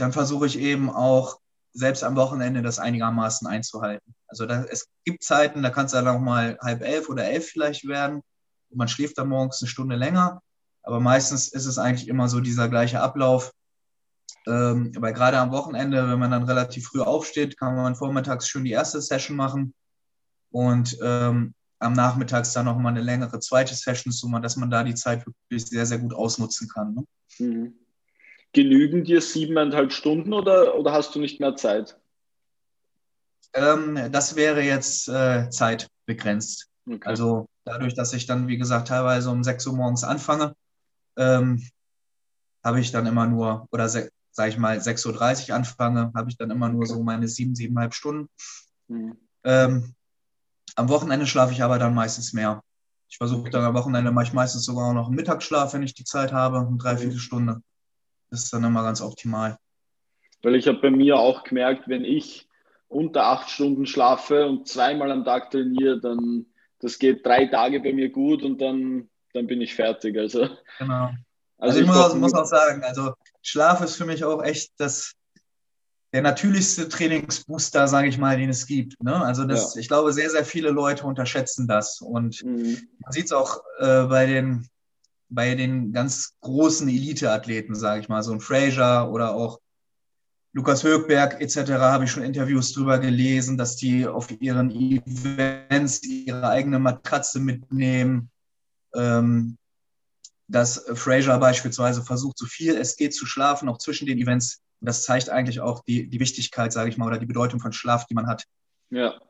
[0.00, 1.38] dann versuche ich eben auch
[1.72, 4.14] selbst am Wochenende das einigermaßen einzuhalten.
[4.26, 7.46] Also da, es gibt Zeiten, da kann es dann auch mal halb elf oder elf
[7.46, 8.22] vielleicht werden.
[8.70, 10.42] Und man schläft dann morgens eine Stunde länger.
[10.82, 13.52] Aber meistens ist es eigentlich immer so dieser gleiche Ablauf.
[14.46, 18.64] Ähm, aber gerade am Wochenende, wenn man dann relativ früh aufsteht, kann man vormittags schön
[18.64, 19.74] die erste Session machen
[20.50, 24.94] und ähm, am Nachmittags dann nochmal eine längere zweite Session, so dass man da die
[24.94, 26.94] Zeit wirklich sehr, sehr gut ausnutzen kann.
[26.94, 27.04] Ne?
[27.38, 27.74] Mhm.
[28.52, 31.98] Genügen dir siebeneinhalb Stunden oder, oder hast du nicht mehr Zeit?
[33.52, 36.68] Ähm, das wäre jetzt äh, zeitbegrenzt.
[36.86, 37.00] Okay.
[37.04, 40.54] Also dadurch, dass ich dann, wie gesagt, teilweise um 6 Uhr morgens anfange,
[41.16, 41.62] ähm,
[42.64, 44.10] habe ich dann immer nur, oder sage
[44.46, 48.28] ich mal, 6.30 Uhr anfange, habe ich dann immer nur so meine sieben, siebeneinhalb Stunden.
[48.88, 49.16] Mhm.
[49.44, 49.94] Ähm,
[50.76, 52.62] am Wochenende schlafe ich aber dann meistens mehr.
[53.08, 55.94] Ich versuche dann am Wochenende mache ich meistens sogar auch noch einen Mittagsschlaf, wenn ich
[55.94, 57.60] die Zeit habe, eine Dreiviertelstunde.
[58.30, 59.58] Das ist dann immer ganz optimal.
[60.42, 62.48] Weil ich habe bei mir auch gemerkt, wenn ich
[62.88, 66.46] unter acht Stunden schlafe und zweimal am Tag trainiere, dann
[66.80, 70.16] das geht drei Tage bei mir gut und dann, dann bin ich fertig.
[70.18, 71.10] Also, genau.
[71.58, 73.12] Also, also ich, muss, muss, auch sagen, also
[73.42, 75.12] Schlaf ist für mich auch echt das,
[76.12, 79.02] der natürlichste Trainingsbooster, sage ich mal, den es gibt.
[79.02, 79.14] Ne?
[79.14, 79.80] Also das, ja.
[79.80, 82.00] ich glaube, sehr, sehr viele Leute unterschätzen das.
[82.00, 82.88] Und mhm.
[83.00, 84.66] man sieht es auch äh, bei, den,
[85.30, 89.60] bei den ganz großen Elite-Athleten, sage ich mal, so ein Fraser oder auch
[90.52, 91.70] Lukas Högberg etc.
[91.78, 98.30] habe ich schon Interviews drüber gelesen, dass die auf ihren Events ihre eigene Matratze mitnehmen.
[98.94, 99.56] Ähm,
[100.48, 104.60] dass Fraser beispielsweise versucht, so viel es geht zu schlafen, auch zwischen den Events.
[104.80, 108.06] Das zeigt eigentlich auch die, die Wichtigkeit, sage ich mal, oder die Bedeutung von Schlaf,
[108.06, 108.44] die man hat.
[108.90, 109.20] Ja.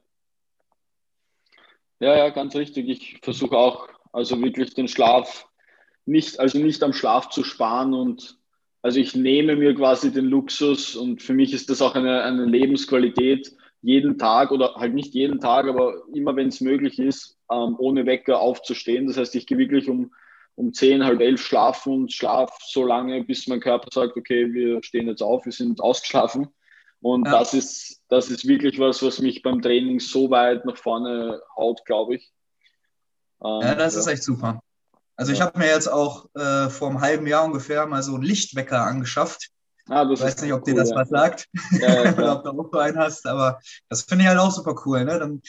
[1.98, 2.88] Ja, ja, ganz richtig.
[2.88, 5.49] Ich versuche auch, also wirklich den Schlaf
[6.06, 8.38] nicht, also nicht am Schlaf zu sparen und
[8.82, 12.46] also ich nehme mir quasi den Luxus und für mich ist das auch eine, eine
[12.46, 17.76] Lebensqualität, jeden Tag oder halt nicht jeden Tag, aber immer wenn es möglich ist, ähm,
[17.78, 19.06] ohne Wecker aufzustehen.
[19.06, 20.10] Das heißt, ich gehe wirklich um
[20.60, 24.82] um zehn, halb elf schlafen und schlaf so lange, bis mein Körper sagt, okay, wir
[24.82, 26.48] stehen jetzt auf, wir sind ausgeschlafen.
[27.00, 27.38] Und ja.
[27.38, 31.84] das, ist, das ist wirklich was, was mich beim Training so weit nach vorne haut,
[31.86, 32.30] glaube ich.
[33.42, 34.00] Ähm, ja, das ja.
[34.00, 34.60] ist echt super.
[35.20, 38.22] Also ich habe mir jetzt auch äh, vor einem halben Jahr ungefähr mal so einen
[38.22, 39.50] Lichtwecker angeschafft.
[39.86, 40.96] Ah, ich weiß nicht, ob cool, dir das ja.
[40.96, 44.28] was sagt ja, ja, oder ob du auch so einen hast, aber das finde ich
[44.30, 45.04] halt auch super cool.
[45.04, 45.18] Ne?
[45.18, 45.42] Dann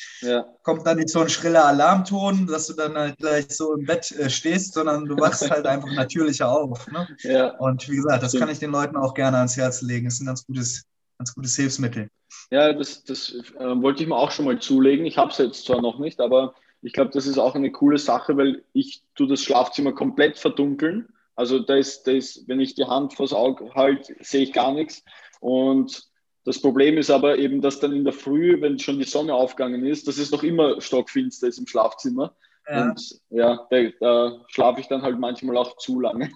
[0.63, 4.11] kommt dann nicht so ein schriller Alarmton, dass du dann halt gleich so im Bett
[4.11, 6.85] äh, stehst, sondern du wachst halt einfach natürlicher auf.
[6.87, 7.55] Ne?
[7.59, 10.05] Und wie gesagt, das kann ich den Leuten auch gerne ans Herz legen.
[10.05, 10.83] Das ist ein ganz gutes,
[11.17, 12.09] ganz gutes Hilfsmittel.
[12.49, 15.05] Ja, das, das äh, wollte ich mir auch schon mal zulegen.
[15.05, 17.97] Ich habe es jetzt zwar noch nicht, aber ich glaube, das ist auch eine coole
[17.97, 22.75] Sache, weil ich tue das Schlafzimmer komplett verdunkeln also da ist, da ist, wenn ich
[22.75, 25.03] die Hand vors Auge halte, sehe ich gar nichts.
[25.39, 26.07] Und
[26.45, 29.83] das Problem ist aber eben, dass dann in der Früh, wenn schon die Sonne aufgegangen
[29.85, 32.35] ist, dass es noch immer stockfinster ist im Schlafzimmer.
[32.69, 32.83] Ja.
[32.83, 36.29] Und ja, da, da schlafe ich dann halt manchmal auch zu lange.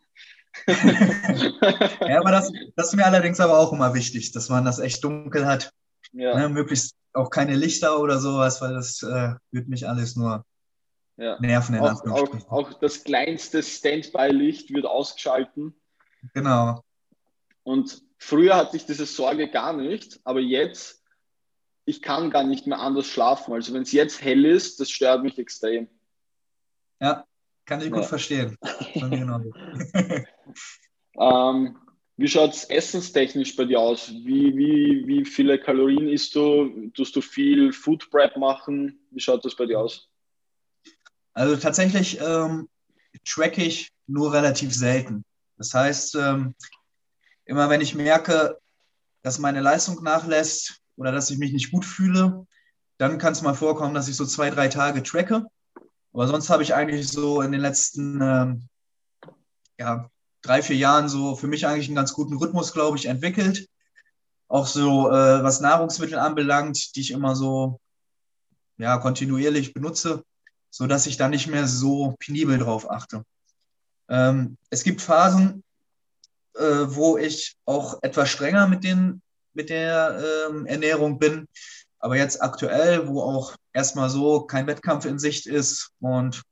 [0.67, 5.03] ja, aber das, das ist mir allerdings aber auch immer wichtig, dass man das echt
[5.03, 5.71] dunkel hat.
[6.13, 6.37] Ja.
[6.37, 10.45] Ne, möglichst auch keine Lichter oder sowas, weil das äh, wird mich alles nur
[11.17, 11.39] ja.
[11.39, 15.73] Nerven auch, auch, auch das kleinste Standby-Licht wird ausgeschalten.
[16.33, 16.81] Genau.
[17.63, 21.03] Und früher hatte ich diese Sorge gar nicht, aber jetzt,
[21.85, 23.53] ich kann gar nicht mehr anders schlafen.
[23.53, 25.87] Also wenn es jetzt hell ist, das stört mich extrem.
[26.99, 27.25] Ja,
[27.65, 28.07] kann ich gut ja.
[28.07, 28.57] verstehen.
[31.17, 31.77] ähm,
[32.17, 34.09] wie schaut es essenstechnisch bei dir aus?
[34.09, 36.89] Wie, wie, wie viele Kalorien isst du?
[36.93, 38.99] Tust du viel Food Prep machen?
[39.11, 40.07] Wie schaut das bei dir aus?
[41.33, 42.69] Also tatsächlich ähm,
[43.25, 45.25] track ich nur relativ selten.
[45.57, 46.55] Das heißt, ähm,
[47.45, 48.57] immer wenn ich merke,
[49.21, 52.47] dass meine Leistung nachlässt oder dass ich mich nicht gut fühle,
[52.97, 55.45] dann kann es mal vorkommen, dass ich so zwei, drei Tage tracke.
[56.13, 58.69] Aber sonst habe ich eigentlich so in den letzten ähm,
[59.77, 60.09] ja,
[60.45, 63.67] drei, vier Jahren so für mich eigentlich einen ganz guten Rhythmus, glaube ich, entwickelt.
[64.47, 67.79] Auch so, äh, was Nahrungsmittel anbelangt, die ich immer so
[68.77, 70.23] ja, kontinuierlich benutze
[70.75, 73.23] so dass ich da nicht mehr so penibel drauf achte.
[74.09, 75.63] Ähm, es gibt Phasen,
[76.55, 79.21] äh, wo ich auch etwas strenger mit, den,
[79.53, 81.47] mit der ähm, Ernährung bin.
[81.99, 86.43] Aber jetzt aktuell, wo auch erstmal so kein Wettkampf in Sicht ist und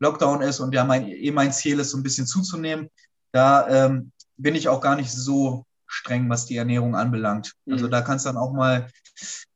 [0.00, 2.88] Lockdown ist und ja mein, eh mein Ziel ist, so ein bisschen zuzunehmen,
[3.32, 7.54] da ähm, bin ich auch gar nicht so streng, was die Ernährung anbelangt.
[7.68, 7.90] Also mhm.
[7.90, 8.88] Da kann es dann auch mal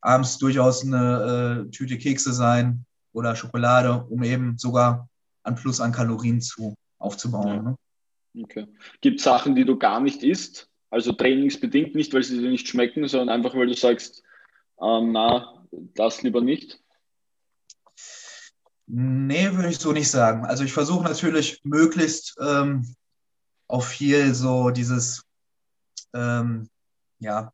[0.01, 5.09] abends durchaus eine äh, Tüte Kekse sein oder Schokolade, um eben sogar
[5.43, 7.49] an Plus an Kalorien zu, aufzubauen.
[7.49, 7.63] Ja.
[7.63, 7.77] Ne?
[8.43, 8.67] Okay.
[9.01, 10.69] Gibt es Sachen, die du gar nicht isst?
[10.91, 14.23] Also trainingsbedingt nicht, weil sie dir nicht schmecken, sondern einfach, weil du sagst,
[14.81, 16.81] ähm, na, das lieber nicht?
[18.87, 20.45] Nee, würde ich so nicht sagen.
[20.45, 22.95] Also ich versuche natürlich möglichst ähm,
[23.67, 25.23] auf viel so dieses,
[26.13, 26.69] ähm,
[27.19, 27.53] ja,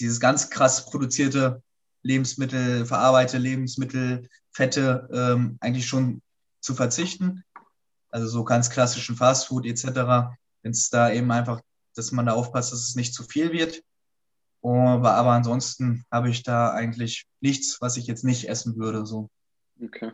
[0.00, 1.62] dieses ganz krass produzierte
[2.02, 6.20] Lebensmittel, verarbeitete Lebensmittel, Fette ähm, eigentlich schon
[6.60, 7.44] zu verzichten.
[8.10, 10.36] Also so ganz klassischen Fastfood etc.
[10.62, 11.60] Wenn es da eben einfach,
[11.94, 13.82] dass man da aufpasst, dass es nicht zu viel wird.
[14.62, 19.06] Aber, aber ansonsten habe ich da eigentlich nichts, was ich jetzt nicht essen würde.
[19.06, 19.30] So.
[19.82, 20.12] Okay.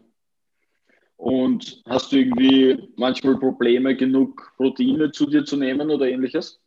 [1.16, 6.60] Und hast du irgendwie manchmal Probleme, genug Proteine zu dir zu nehmen oder ähnliches?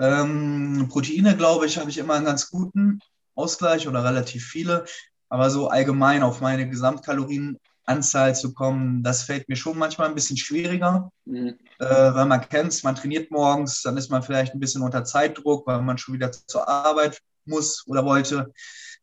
[0.00, 3.00] Ähm, Proteine, glaube ich, habe ich immer einen ganz guten.
[3.34, 4.84] Ausgleich oder relativ viele.
[5.28, 10.36] Aber so allgemein auf meine Gesamtkalorienanzahl zu kommen, das fällt mir schon manchmal ein bisschen
[10.36, 11.10] schwieriger.
[11.24, 11.58] Mhm.
[11.78, 15.04] äh, weil man kennt es, man trainiert morgens, dann ist man vielleicht ein bisschen unter
[15.04, 18.52] Zeitdruck, weil man schon wieder zur Arbeit muss oder wollte.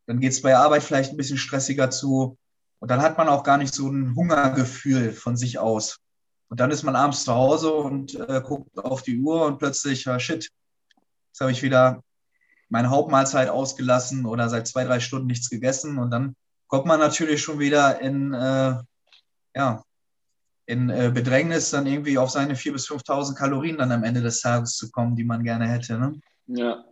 [0.06, 2.38] Dann geht es bei Arbeit vielleicht ein bisschen stressiger zu.
[2.82, 6.00] Und dann hat man auch gar nicht so ein Hungergefühl von sich aus.
[6.48, 10.06] Und dann ist man abends zu Hause und äh, guckt auf die Uhr und plötzlich,
[10.06, 10.50] ja, shit,
[11.28, 12.02] jetzt habe ich wieder
[12.70, 15.96] meine Hauptmahlzeit ausgelassen oder seit zwei, drei Stunden nichts gegessen.
[15.96, 16.34] Und dann
[16.66, 18.74] kommt man natürlich schon wieder in, äh,
[19.54, 19.84] ja,
[20.66, 24.40] in äh, Bedrängnis, dann irgendwie auf seine 4.000 bis 5.000 Kalorien dann am Ende des
[24.40, 26.00] Tages zu kommen, die man gerne hätte.
[26.00, 26.20] Ne?
[26.48, 26.84] Ja.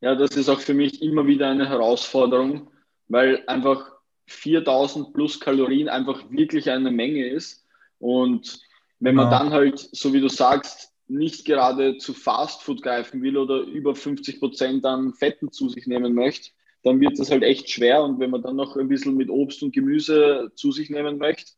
[0.00, 2.70] ja, das ist auch für mich immer wieder eine Herausforderung,
[3.08, 3.95] weil einfach
[4.28, 7.64] 4.000 plus Kalorien einfach wirklich eine Menge ist.
[7.98, 8.60] Und
[9.00, 9.38] wenn man genau.
[9.38, 14.40] dann halt, so wie du sagst, nicht gerade zu Fastfood greifen will oder über 50
[14.40, 16.50] Prozent an Fetten zu sich nehmen möchte,
[16.82, 18.02] dann wird das halt echt schwer.
[18.02, 21.52] Und wenn man dann noch ein bisschen mit Obst und Gemüse zu sich nehmen möchte,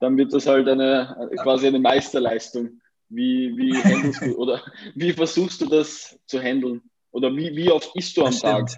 [0.00, 2.80] dann wird das halt eine quasi eine Meisterleistung.
[3.08, 4.62] Wie, wie handelst du oder
[4.94, 6.82] wie versuchst du das zu handeln?
[7.12, 8.70] Oder wie, wie oft isst du am Tag?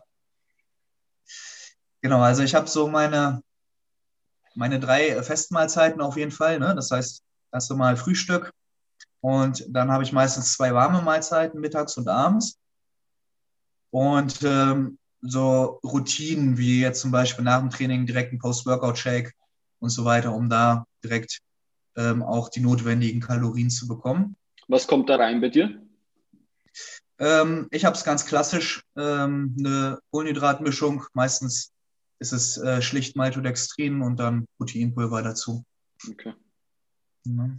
[2.02, 3.42] Genau, also ich habe so meine,
[4.54, 6.58] meine drei Festmahlzeiten auf jeden Fall.
[6.58, 6.74] Ne?
[6.74, 8.52] Das heißt, erst einmal Frühstück
[9.20, 12.58] und dann habe ich meistens zwei warme Mahlzeiten, mittags und abends.
[13.90, 19.32] Und ähm, so Routinen wie jetzt zum Beispiel nach dem Training direkt ein Post-Workout-Shake
[19.78, 21.38] und so weiter, um da direkt
[21.96, 24.36] ähm, auch die notwendigen Kalorien zu bekommen.
[24.66, 25.80] Was kommt da rein bei dir?
[27.18, 31.04] Ähm, ich habe es ganz klassisch, ähm, eine Kohlenhydratmischung.
[31.12, 31.70] Meistens
[32.22, 35.64] ist es äh, schlicht Maltodextrin und dann Proteinpulver dazu.
[36.08, 36.32] Okay.
[37.24, 37.50] Ja.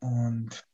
[0.00, 0.66] Und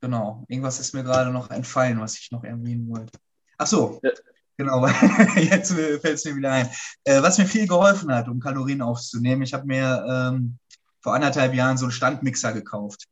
[0.00, 3.18] genau, irgendwas ist mir gerade noch entfallen, was ich noch erwähnen wollte.
[3.58, 4.10] Ach so, ja.
[4.56, 4.86] genau,
[5.36, 6.70] jetzt fällt es mir wieder ein.
[7.04, 10.58] Äh, was mir viel geholfen hat, um Kalorien aufzunehmen, ich habe mir ähm,
[11.00, 13.08] vor anderthalb Jahren so einen Standmixer gekauft.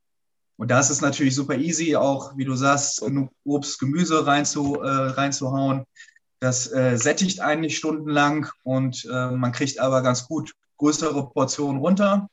[0.60, 4.74] Und da ist es natürlich super easy, auch wie du sagst, genug Obst, Gemüse reinzu,
[4.82, 5.86] äh, reinzuhauen.
[6.38, 12.28] Das äh, sättigt eigentlich stundenlang und äh, man kriegt aber ganz gut größere Portionen runter.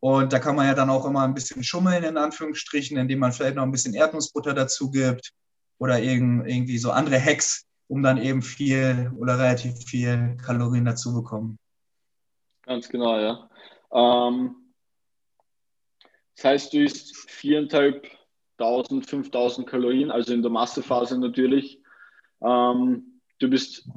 [0.00, 3.32] Und da kann man ja dann auch immer ein bisschen schummeln, in Anführungsstrichen, indem man
[3.32, 5.32] vielleicht noch ein bisschen Erdnussbutter dazu gibt
[5.78, 11.58] oder irgendwie so andere Hacks, um dann eben viel oder relativ viel Kalorien dazu bekommen.
[12.66, 13.48] Ganz genau, ja.
[13.94, 14.56] Ähm,
[16.36, 18.02] das heißt, du isst 4.500,
[18.58, 21.80] 5.000 Kalorien, also in der Massephase natürlich.
[22.42, 23.88] Ähm, du bist,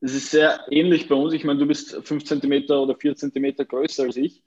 [0.00, 1.34] es ist sehr ähnlich bei uns.
[1.34, 4.42] Ich meine, du bist 5 cm oder 4 cm größer als ich.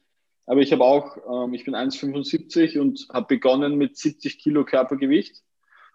[0.45, 5.43] Aber ich habe auch, ähm, ich bin 1,75 und habe begonnen mit 70 Kilo Körpergewicht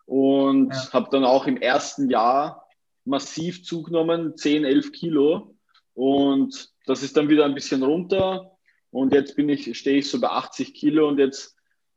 [0.04, 0.92] und ja.
[0.92, 2.66] habe dann auch im ersten Jahr
[3.04, 5.56] massiv zugenommen, 10, 11 Kilo.
[5.94, 8.55] Und das ist dann wieder ein bisschen runter.
[8.96, 11.54] Und jetzt bin ich, stehe ich so bei 80 Kilo und jetzt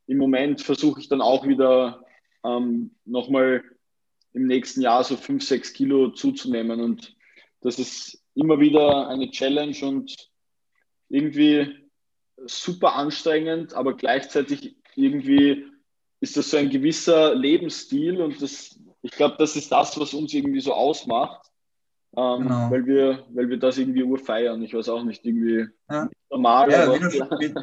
[0.07, 2.03] im Moment versuche ich dann auch wieder
[2.43, 3.63] ähm, nochmal
[4.33, 6.81] im nächsten Jahr so 5, 6 Kilo zuzunehmen.
[6.81, 7.15] Und
[7.62, 10.13] das ist immer wieder eine Challenge und
[11.07, 11.88] irgendwie
[12.45, 15.67] super anstrengend, aber gleichzeitig irgendwie
[16.19, 20.33] ist das so ein gewisser Lebensstil und das, ich glaube, das ist das, was uns
[20.33, 21.48] irgendwie so ausmacht,
[22.17, 22.72] ähm, genau.
[22.72, 24.62] weil, wir, weil wir das irgendwie urfeiern.
[24.63, 26.10] Ich weiß auch nicht, irgendwie ja.
[26.30, 26.72] normal.
[26.72, 27.54] Ja, wie du, schon, wie,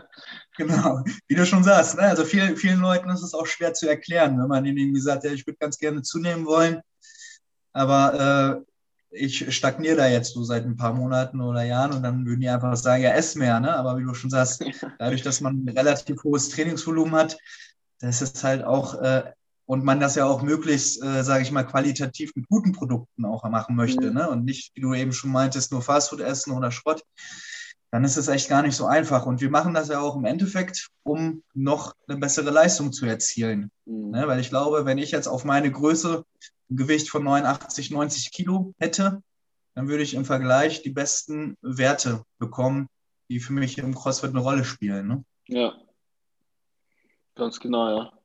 [0.56, 2.02] genau, wie du schon sagst, ne?
[2.02, 5.24] also vielen, vielen Leuten ist es auch schwer zu erklären, wenn man ihnen irgendwie sagt,
[5.24, 6.80] ja, ich würde ganz gerne zunehmen wollen,
[7.72, 8.72] aber äh,
[9.10, 12.48] ich stagniere da jetzt so seit ein paar Monaten oder Jahren und dann würden die
[12.48, 13.74] einfach sagen, ja, ess mehr, ne?
[13.74, 14.64] Aber wie du schon sagst,
[14.98, 17.38] dadurch, dass man ein relativ hohes Trainingsvolumen hat,
[18.00, 19.32] das ist halt auch, äh,
[19.66, 23.44] und man das ja auch möglichst, äh, sage ich mal, qualitativ mit guten Produkten auch
[23.48, 24.14] machen möchte, mhm.
[24.14, 24.30] ne?
[24.30, 27.02] Und nicht, wie du eben schon meintest, nur Fastfood essen oder Schrott,
[27.90, 29.26] dann ist es echt gar nicht so einfach.
[29.26, 33.70] Und wir machen das ja auch im Endeffekt, um noch eine bessere Leistung zu erzielen.
[33.84, 34.10] Mhm.
[34.10, 34.28] Ne?
[34.28, 36.24] Weil ich glaube, wenn ich jetzt auf meine Größe
[36.70, 39.22] ein Gewicht von 89, 90 Kilo hätte,
[39.74, 42.88] dann würde ich im Vergleich die besten Werte bekommen,
[43.28, 45.08] die für mich im CrossFit eine Rolle spielen.
[45.08, 45.24] Ne?
[45.48, 45.74] Ja,
[47.34, 48.15] ganz genau, ja.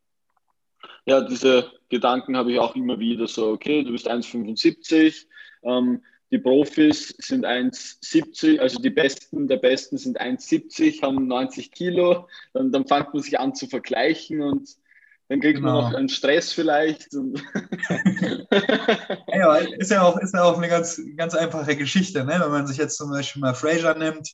[1.06, 5.26] Ja, diese Gedanken habe ich auch immer wieder so, okay, du bist 1,75,
[5.64, 12.28] ähm, die Profis sind 1,70, also die Besten der Besten sind 1,70, haben 90 Kilo,
[12.54, 14.70] dann, dann fängt man sich an zu vergleichen und
[15.28, 15.82] dann kriegt genau.
[15.82, 17.14] man noch einen Stress vielleicht.
[19.28, 22.40] ja, ist ja auch, ist ja auch eine ganz, ganz einfache Geschichte, ne?
[22.42, 24.30] wenn man sich jetzt zum Beispiel mal Fraser nimmt.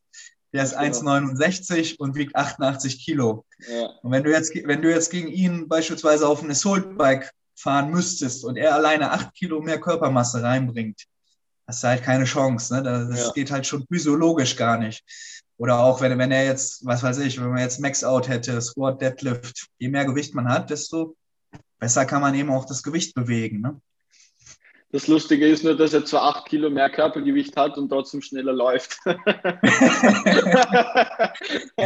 [0.54, 3.46] Der ist 1,69 und wiegt 88 Kilo.
[3.70, 3.88] Ja.
[4.02, 8.46] Und wenn du, jetzt, wenn du jetzt gegen ihn beispielsweise auf ein Assault-Bike fahren müsstest
[8.46, 11.04] und er alleine 8 Kilo mehr Körpermasse reinbringt,
[11.68, 12.74] hast du halt keine Chance.
[12.74, 12.84] Ne?
[12.84, 13.32] Das ja.
[13.34, 15.04] geht halt schon physiologisch gar nicht.
[15.58, 19.02] Oder auch wenn, wenn er jetzt, was weiß ich, wenn man jetzt Max-Out hätte, Squat,
[19.02, 21.16] Deadlift, je mehr Gewicht man hat, desto
[21.80, 23.62] besser kann man eben auch das Gewicht bewegen.
[23.62, 23.82] Ne?
[24.92, 28.54] Das Lustige ist nur, dass er zwar acht Kilo mehr Körpergewicht hat und trotzdem schneller
[28.54, 28.98] läuft.
[29.06, 29.18] ja,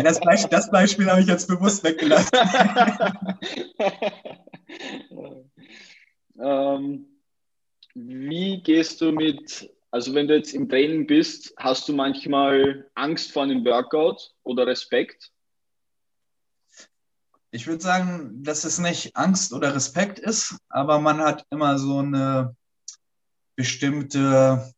[0.04, 2.30] das, Beispiel, das Beispiel habe ich jetzt bewusst weggelassen.
[6.40, 7.08] ähm,
[7.96, 13.32] wie gehst du mit, also wenn du jetzt im Training bist, hast du manchmal Angst
[13.32, 15.32] vor einem Workout oder Respekt?
[17.50, 21.98] Ich würde sagen, dass es nicht Angst oder Respekt ist, aber man hat immer so
[21.98, 22.56] eine
[23.62, 24.74] bestimmte,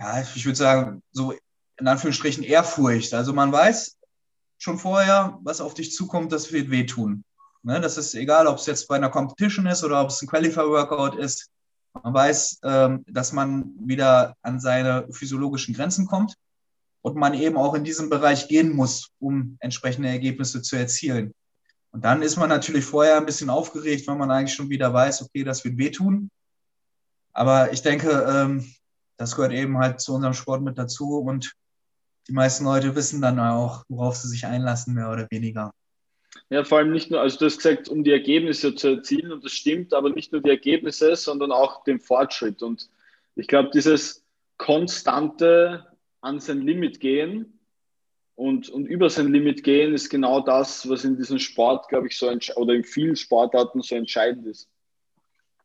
[0.00, 1.32] ja, ich würde sagen, so
[1.78, 3.14] in Anführungsstrichen Ehrfurcht.
[3.14, 3.96] Also man weiß
[4.58, 7.22] schon vorher, was auf dich zukommt, das wird wehtun.
[7.62, 10.26] Ne, das ist egal, ob es jetzt bei einer Competition ist oder ob es ein
[10.26, 11.50] Qualifier-Workout ist.
[12.02, 16.34] Man weiß, ähm, dass man wieder an seine physiologischen Grenzen kommt
[17.02, 21.32] und man eben auch in diesem Bereich gehen muss, um entsprechende Ergebnisse zu erzielen.
[21.92, 25.22] Und dann ist man natürlich vorher ein bisschen aufgeregt, weil man eigentlich schon wieder weiß,
[25.22, 26.28] okay, das wird wehtun.
[27.36, 28.64] Aber ich denke, ähm,
[29.18, 31.52] das gehört eben halt zu unserem Sport mit dazu und
[32.28, 35.70] die meisten Leute wissen dann auch, worauf sie sich einlassen, mehr oder weniger.
[36.48, 39.44] Ja, vor allem nicht nur, also du hast gesagt, um die Ergebnisse zu erzielen und
[39.44, 42.62] das stimmt, aber nicht nur die Ergebnisse, sondern auch den Fortschritt.
[42.62, 42.88] Und
[43.34, 44.24] ich glaube, dieses
[44.56, 45.86] konstante
[46.22, 47.58] an sein Limit gehen
[48.34, 52.16] und, und über sein Limit gehen ist genau das, was in diesem Sport, glaube ich,
[52.16, 54.70] so oder in vielen Sportarten so entscheidend ist.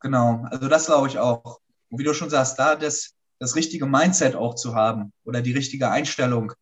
[0.02, 1.60] Genau, also das glaube ich auch.
[1.90, 5.54] Und wie du schon sagst, da das, das richtige Mindset auch zu haben oder die
[5.54, 6.54] richtige Einstellung,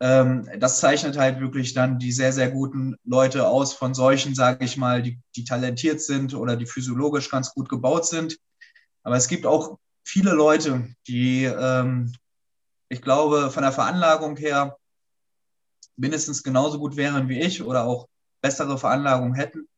[0.00, 4.64] ähm, das zeichnet halt wirklich dann die sehr, sehr guten Leute aus von solchen, sage
[4.64, 8.38] ich mal, die, die talentiert sind oder die physiologisch ganz gut gebaut sind.
[9.02, 12.12] Aber es gibt auch viele Leute, die, ähm,
[12.88, 14.78] ich glaube, von der Veranlagung her
[15.96, 18.08] mindestens genauso gut wären wie ich oder auch
[18.40, 19.68] bessere Veranlagung hätten,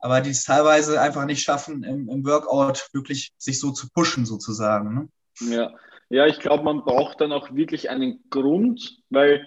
[0.00, 4.26] aber die es teilweise einfach nicht schaffen, im, im Workout wirklich sich so zu pushen,
[4.26, 4.94] sozusagen.
[4.94, 5.08] Ne?
[5.54, 5.74] Ja.
[6.08, 9.46] ja, ich glaube, man braucht dann auch wirklich einen Grund, weil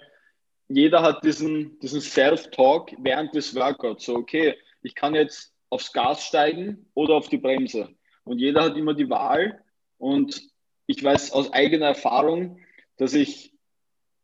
[0.68, 4.06] jeder hat diesen, diesen Self-Talk während des Workouts.
[4.06, 7.90] So, okay, ich kann jetzt aufs Gas steigen oder auf die Bremse.
[8.22, 9.62] Und jeder hat immer die Wahl.
[9.98, 10.40] Und
[10.86, 12.58] ich weiß aus eigener Erfahrung,
[12.96, 13.52] dass ich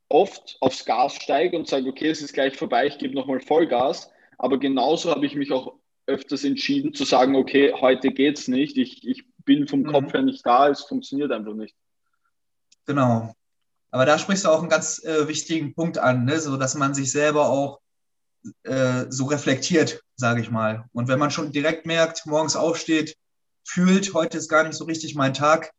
[0.08, 4.10] oft aufs Gas steige und sage, okay, es ist gleich vorbei, ich gebe nochmal Vollgas.
[4.38, 5.79] Aber genauso habe ich mich auch
[6.10, 9.92] öfters entschieden zu sagen, okay, heute geht es nicht, ich, ich bin vom mhm.
[9.92, 11.74] Kopf her nicht da, es funktioniert einfach nicht.
[12.86, 13.34] Genau.
[13.90, 16.40] Aber da sprichst du auch einen ganz äh, wichtigen Punkt an, ne?
[16.40, 17.80] so dass man sich selber auch
[18.62, 20.84] äh, so reflektiert, sage ich mal.
[20.92, 23.16] Und wenn man schon direkt merkt, morgens aufsteht,
[23.64, 25.72] fühlt, heute ist gar nicht so richtig mein Tag,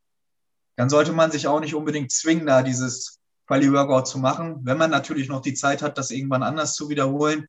[0.76, 4.90] dann sollte man sich auch nicht unbedingt zwingen, da dieses Quali-Workout zu machen, wenn man
[4.90, 7.48] natürlich noch die Zeit hat, das irgendwann anders zu wiederholen.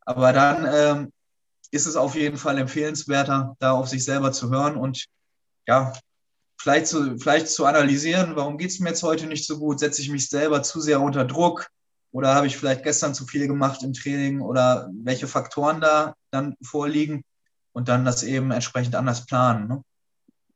[0.00, 1.12] Aber dann ähm,
[1.70, 5.06] ist es auf jeden Fall empfehlenswerter, da auf sich selber zu hören und
[5.66, 5.92] ja,
[6.58, 9.80] vielleicht zu, vielleicht zu analysieren, warum geht es mir jetzt heute nicht so gut?
[9.80, 11.66] Setze ich mich selber zu sehr unter Druck?
[12.12, 16.54] Oder habe ich vielleicht gestern zu viel gemacht im Training oder welche Faktoren da dann
[16.62, 17.22] vorliegen
[17.72, 19.68] und dann das eben entsprechend anders planen.
[19.68, 19.82] Ne?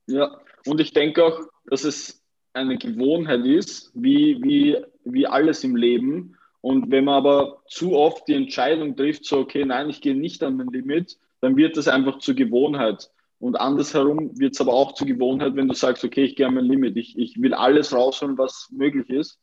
[0.06, 2.22] Ja, und ich denke auch, dass es
[2.54, 6.36] eine Gewohnheit ist, wie, wie, wie alles im Leben.
[6.60, 10.42] Und wenn man aber zu oft die Entscheidung trifft, so, okay, nein, ich gehe nicht
[10.42, 13.10] an mein Limit, dann wird das einfach zur Gewohnheit.
[13.38, 16.54] Und andersherum wird es aber auch zur Gewohnheit, wenn du sagst, okay, ich gehe an
[16.54, 19.40] mein Limit, ich, ich will alles rausholen, was möglich ist.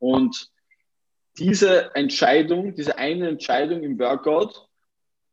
[0.00, 0.50] Und
[1.38, 4.68] diese Entscheidung, diese eine Entscheidung im Workout,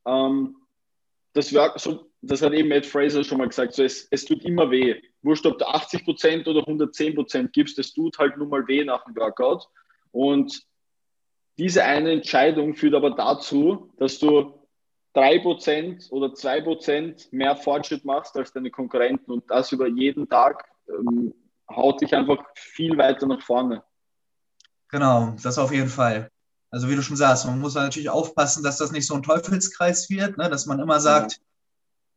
[0.06, 0.58] ähm,
[1.34, 4.46] das, Work, so, das hat eben Matt Fraser schon mal gesagt, so es, es tut
[4.46, 5.02] immer weh.
[5.24, 9.16] Wurscht, ob du 80% oder 110% gibst, es tut halt nur mal weh nach dem
[9.16, 9.68] Workout.
[10.12, 10.64] Und
[11.58, 14.54] diese eine Entscheidung führt aber dazu, dass du
[15.16, 21.34] 3% oder 2% mehr Fortschritt machst als deine Konkurrenten und das über jeden Tag ähm,
[21.70, 23.84] haut dich einfach viel weiter nach vorne.
[24.90, 26.30] Genau, das auf jeden Fall.
[26.72, 30.10] Also wie du schon sagst, man muss natürlich aufpassen, dass das nicht so ein Teufelskreis
[30.10, 30.50] wird, ne?
[30.50, 31.38] dass man immer sagt, ja.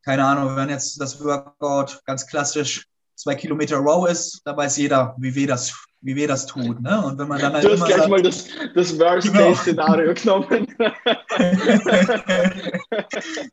[0.02, 5.14] keine Ahnung, wenn jetzt das Workout ganz klassisch zwei Kilometer Row ist, da weiß jeder,
[5.18, 6.80] wie weh das wie weh das tut.
[6.80, 7.04] Ne?
[7.04, 10.40] Und wenn man dann halt du hast gleich sagt, mal das, das Worst-Case-Szenario genau.
[10.42, 10.66] genommen.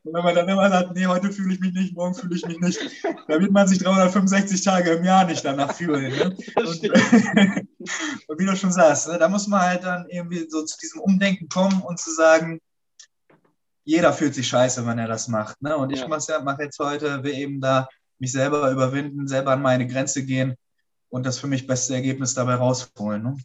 [0.04, 2.60] wenn man dann immer sagt, nee, heute fühle ich mich nicht, morgen fühle ich mich
[2.60, 2.78] nicht,
[3.28, 6.12] dann wird man sich 365 Tage im Jahr nicht danach fühlen.
[6.12, 6.36] Ne?
[6.56, 6.66] Und,
[8.28, 11.00] und, wie du schon sagst, ne, da muss man halt dann irgendwie so zu diesem
[11.00, 12.60] Umdenken kommen und zu sagen,
[13.84, 15.60] jeder fühlt sich scheiße, wenn er das macht.
[15.60, 15.76] Ne?
[15.76, 16.08] Und ich ja.
[16.08, 17.88] mache mach jetzt heute, will eben da
[18.18, 20.56] mich selber überwinden, selber an meine Grenze gehen
[21.14, 23.22] und das für mich beste Ergebnis dabei rausholen.
[23.22, 23.36] Ne?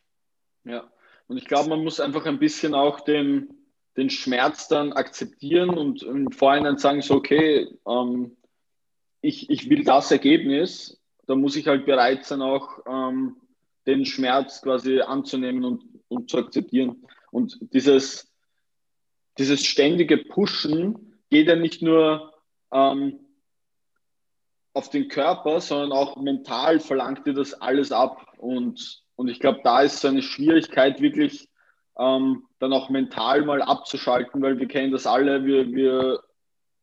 [0.63, 0.91] Ja,
[1.28, 3.47] und ich glaube, man muss einfach ein bisschen auch den,
[3.95, 8.36] den Schmerz dann akzeptieren und im Vorhinein sagen, so, okay, ähm,
[9.22, 13.36] ich, ich will das Ergebnis, da muss ich halt bereit sein, auch ähm,
[13.86, 17.05] den Schmerz quasi anzunehmen und, und zu akzeptieren.
[17.30, 18.34] Und dieses,
[19.38, 22.34] dieses ständige Pushen geht ja nicht nur
[22.72, 23.20] ähm,
[24.80, 28.25] auf den Körper, sondern auch mental verlangt dir das alles ab.
[28.38, 31.49] Und, und ich glaube, da ist so eine Schwierigkeit, wirklich
[31.99, 36.21] ähm, dann auch mental mal abzuschalten, weil wir kennen das alle, wir, wir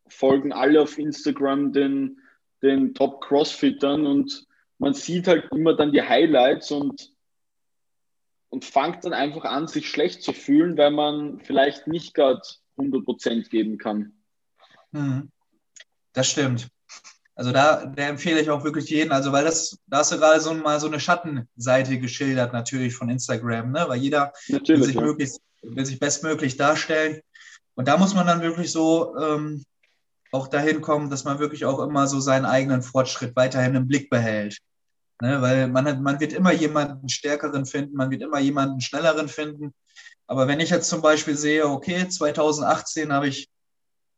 [0.09, 2.19] folgen alle auf Instagram den,
[2.63, 7.15] den Top-Crossfittern und man sieht halt immer dann die Highlights und,
[8.51, 12.43] und fängt dann einfach an, sich schlecht zu fühlen, weil man vielleicht nicht gerade
[12.77, 14.13] 100% geben kann.
[14.91, 15.31] Mhm.
[16.13, 16.69] Das stimmt.
[17.37, 20.41] Also da, da, empfehle ich auch wirklich jeden, also weil das, da hast du gerade
[20.41, 23.85] so mal so eine Schattenseite geschildert natürlich von Instagram, ne?
[23.87, 25.03] Weil jeder will sich, ja.
[25.03, 27.21] möglichst, will sich bestmöglich darstellen.
[27.75, 29.67] Und da muss man dann wirklich so ähm,
[30.33, 34.09] auch dahin kommen, dass man wirklich auch immer so seinen eigenen Fortschritt weiterhin im Blick
[34.09, 34.59] behält.
[35.21, 35.43] Ne?
[35.43, 39.75] Weil man, hat, man wird immer jemanden stärkeren finden, man wird immer jemanden schnelleren finden.
[40.27, 43.51] Aber wenn ich jetzt zum Beispiel sehe, okay, 2018 habe ich,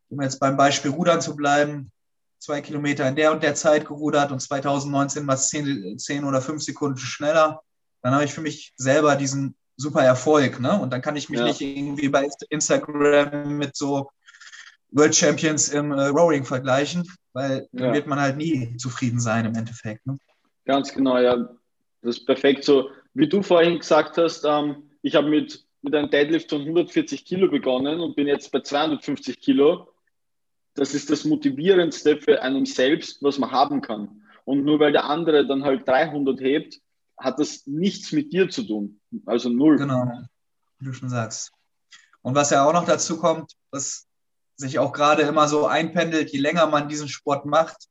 [0.09, 1.91] um jetzt beim Beispiel Rudern zu bleiben,
[2.39, 6.41] zwei Kilometer in der und der Zeit gerudert und 2019 war es zehn, zehn oder
[6.41, 7.63] fünf Sekunden schneller.
[8.03, 10.61] Dann habe ich für mich selber diesen super Erfolg.
[10.61, 10.79] Ne?
[10.81, 11.47] Und dann kann ich mich ja.
[11.47, 14.11] nicht irgendwie bei Instagram mit so
[14.91, 19.55] World Champions im äh, Rowing vergleichen, weil dann wird man halt nie zufrieden sein im
[19.55, 20.07] Endeffekt.
[20.07, 20.19] Ne?
[20.65, 21.37] Ganz genau, ja.
[22.03, 22.65] Das ist perfekt.
[22.65, 27.25] So wie du vorhin gesagt hast, ähm, ich habe mit, mit einem Deadlift von 140
[27.25, 29.89] Kilo begonnen und bin jetzt bei 250 Kilo
[30.79, 34.23] das ist das Motivierendste für einen selbst, was man haben kann.
[34.45, 36.81] Und nur weil der andere dann halt 300 hebt,
[37.19, 39.01] hat das nichts mit dir zu tun.
[39.27, 39.77] Also null.
[39.77, 40.11] Genau,
[40.79, 41.53] wie du schon sagst.
[42.23, 44.07] Und was ja auch noch dazu kommt, was
[44.57, 47.89] sich auch gerade immer so einpendelt, je länger man diesen Sport macht,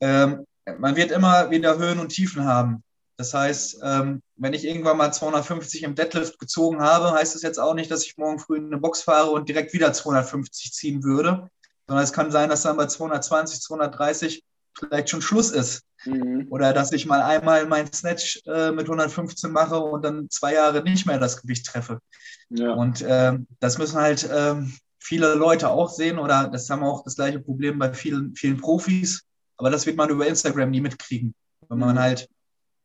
[0.00, 0.46] ähm,
[0.78, 2.82] man wird immer wieder Höhen und Tiefen haben.
[3.16, 7.58] Das heißt, ähm, wenn ich irgendwann mal 250 im Deadlift gezogen habe, heißt das jetzt
[7.58, 11.04] auch nicht, dass ich morgen früh in eine Box fahre und direkt wieder 250 ziehen
[11.04, 11.50] würde,
[11.92, 14.42] sondern es kann sein, dass dann bei 220, 230
[14.78, 15.82] vielleicht schon Schluss ist.
[16.06, 16.46] Mhm.
[16.48, 20.82] Oder dass ich mal einmal meinen Snatch äh, mit 115 mache und dann zwei Jahre
[20.82, 21.98] nicht mehr das Gewicht treffe.
[22.48, 22.72] Ja.
[22.72, 24.54] Und äh, das müssen halt äh,
[25.00, 29.24] viele Leute auch sehen oder das haben auch das gleiche Problem bei vielen, vielen Profis.
[29.58, 31.34] Aber das wird man über Instagram nie mitkriegen.
[31.68, 32.00] Wenn man mhm.
[32.00, 32.28] halt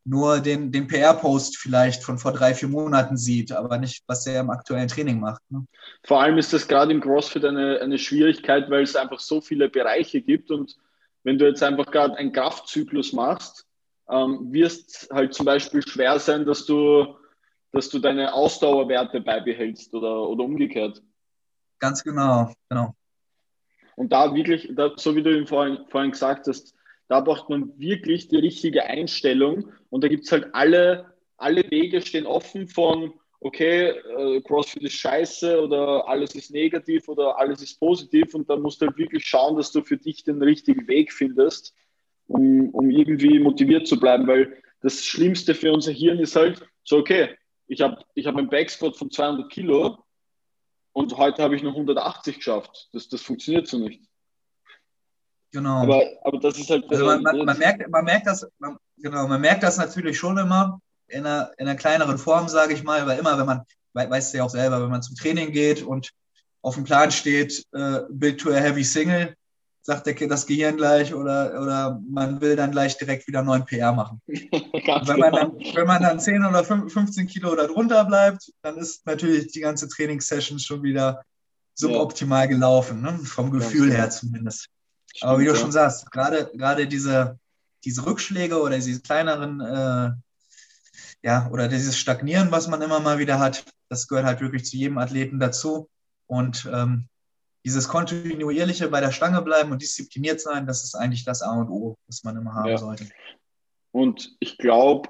[0.04, 4.40] nur den, den PR-Post vielleicht von vor drei, vier Monaten sieht, aber nicht, was er
[4.40, 5.42] im aktuellen Training macht.
[5.50, 5.66] Ne?
[6.04, 9.68] Vor allem ist das gerade im CrossFit eine, eine Schwierigkeit, weil es einfach so viele
[9.68, 10.76] Bereiche gibt und
[11.24, 13.66] wenn du jetzt einfach gerade einen Kraftzyklus machst,
[14.08, 17.16] ähm, wirst halt zum Beispiel schwer sein, dass du,
[17.72, 21.02] dass du deine Ausdauerwerte beibehältst oder, oder umgekehrt.
[21.78, 22.94] Ganz genau, genau.
[23.96, 26.74] Und da wirklich, da, so wie du vorhin, vorhin gesagt hast,
[27.08, 32.00] da braucht man wirklich die richtige Einstellung und da gibt es halt alle, alle Wege
[32.00, 37.78] stehen offen von, okay, äh, CrossFit ist scheiße oder alles ist negativ oder alles ist
[37.78, 41.12] positiv und da musst du halt wirklich schauen, dass du für dich den richtigen Weg
[41.12, 41.74] findest,
[42.26, 46.98] um, um irgendwie motiviert zu bleiben, weil das Schlimmste für unser Hirn ist halt so,
[46.98, 47.36] okay,
[47.66, 49.98] ich habe ich hab einen Backsquat von 200 Kilo
[50.92, 52.88] und heute habe ich noch 180 geschafft.
[52.92, 54.02] Das, das funktioniert so nicht.
[55.52, 55.82] Genau.
[55.82, 56.90] Aber, aber das ist halt.
[56.90, 60.38] Also man, man, man, merkt, man merkt das, man, genau, man merkt das natürlich schon
[60.38, 63.62] immer in einer, in einer kleineren Form, sage ich mal, weil immer, wenn man,
[63.94, 66.10] weißt du ja auch selber, wenn man zum Training geht und
[66.62, 69.34] auf dem Plan steht, äh, Build to a Heavy Single,
[69.82, 73.92] sagt der, das Gehirn gleich oder, oder man will dann gleich direkt wieder 9 PR
[73.92, 74.20] machen.
[74.26, 79.50] wenn, man dann, wenn man dann 10 oder 15 Kilo darunter bleibt, dann ist natürlich
[79.52, 81.22] die ganze Trainingssession schon wieder
[81.74, 83.18] suboptimal gelaufen, ne?
[83.24, 84.66] vom Gefühl her zumindest.
[85.22, 87.38] Aber wie du schon sagst, gerade, gerade diese,
[87.88, 90.10] diese Rückschläge oder diese kleineren, äh,
[91.22, 94.76] ja, oder dieses Stagnieren, was man immer mal wieder hat, das gehört halt wirklich zu
[94.76, 95.88] jedem Athleten dazu.
[96.26, 97.08] Und ähm,
[97.64, 101.70] dieses kontinuierliche bei der Stange bleiben und diszipliniert sein, das ist eigentlich das A und
[101.70, 102.76] O, was man immer haben ja.
[102.76, 103.08] sollte.
[103.90, 105.08] Und ich glaube,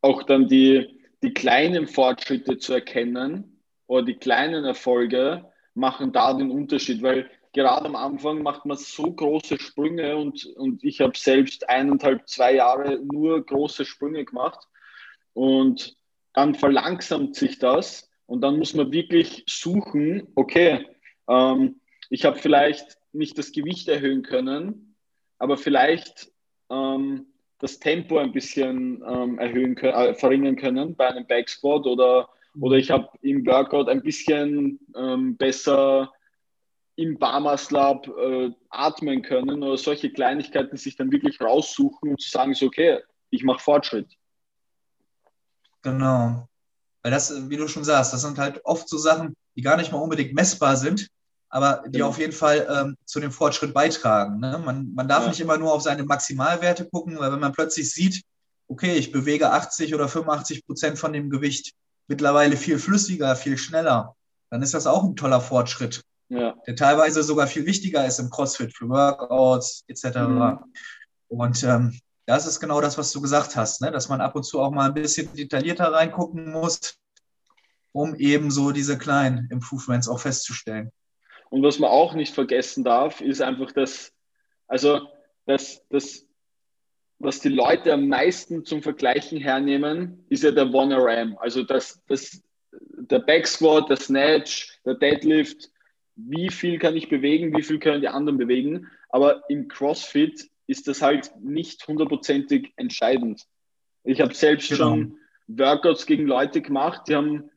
[0.00, 5.44] auch dann die, die kleinen Fortschritte zu erkennen oder die kleinen Erfolge
[5.74, 10.82] machen da den Unterschied, weil gerade am Anfang macht man so große Sprünge und, und
[10.84, 14.66] ich habe selbst eineinhalb, zwei Jahre nur große Sprünge gemacht.
[15.34, 15.96] Und
[16.32, 20.86] dann verlangsamt sich das und dann muss man wirklich suchen, okay,
[21.28, 24.96] ähm, ich habe vielleicht nicht das Gewicht erhöhen können,
[25.38, 26.30] aber vielleicht
[26.70, 27.26] ähm,
[27.58, 32.28] das Tempo ein bisschen ähm, erhöhen können, äh, verringern können bei einem Backsquat oder,
[32.60, 36.12] oder ich habe im Workout ein bisschen ähm, besser
[36.96, 42.54] im Barmuscle äh, atmen können oder solche Kleinigkeiten sich dann wirklich raussuchen und zu sagen,
[42.54, 44.08] so okay, ich mache Fortschritt.
[45.82, 46.48] Genau.
[47.02, 49.90] Weil das, wie du schon sagst, das sind halt oft so Sachen, die gar nicht
[49.90, 51.08] mal unbedingt messbar sind,
[51.48, 52.06] aber die ja.
[52.06, 54.38] auf jeden Fall ähm, zu dem Fortschritt beitragen.
[54.38, 54.60] Ne?
[54.64, 55.28] Man, man darf ja.
[55.30, 58.22] nicht immer nur auf seine Maximalwerte gucken, weil wenn man plötzlich sieht,
[58.68, 61.72] okay, ich bewege 80 oder 85 Prozent von dem Gewicht
[62.06, 64.14] mittlerweile viel flüssiger, viel schneller,
[64.50, 66.02] dann ist das auch ein toller Fortschritt,
[66.32, 66.54] ja.
[66.66, 70.16] der teilweise sogar viel wichtiger ist im CrossFit für Workouts etc.
[70.16, 70.58] Mhm.
[71.28, 73.90] Und ähm, das ist genau das, was du gesagt hast, ne?
[73.90, 76.98] dass man ab und zu auch mal ein bisschen detaillierter reingucken muss,
[77.92, 80.90] um eben so diese kleinen Improvements auch festzustellen.
[81.50, 84.12] Und was man auch nicht vergessen darf, ist einfach, dass,
[84.68, 85.00] also,
[85.44, 86.24] dass, dass
[87.18, 91.36] was die Leute am meisten zum Vergleichen hernehmen, ist ja der One RM.
[91.38, 95.71] Also das, das, der Backsquat, der Snatch, der Deadlift,
[96.16, 98.88] wie viel kann ich bewegen, wie viel können die anderen bewegen.
[99.08, 103.46] Aber im CrossFit ist das halt nicht hundertprozentig entscheidend.
[104.04, 104.90] Ich habe selbst genau.
[104.90, 107.50] schon Workouts gegen Leute gemacht, die haben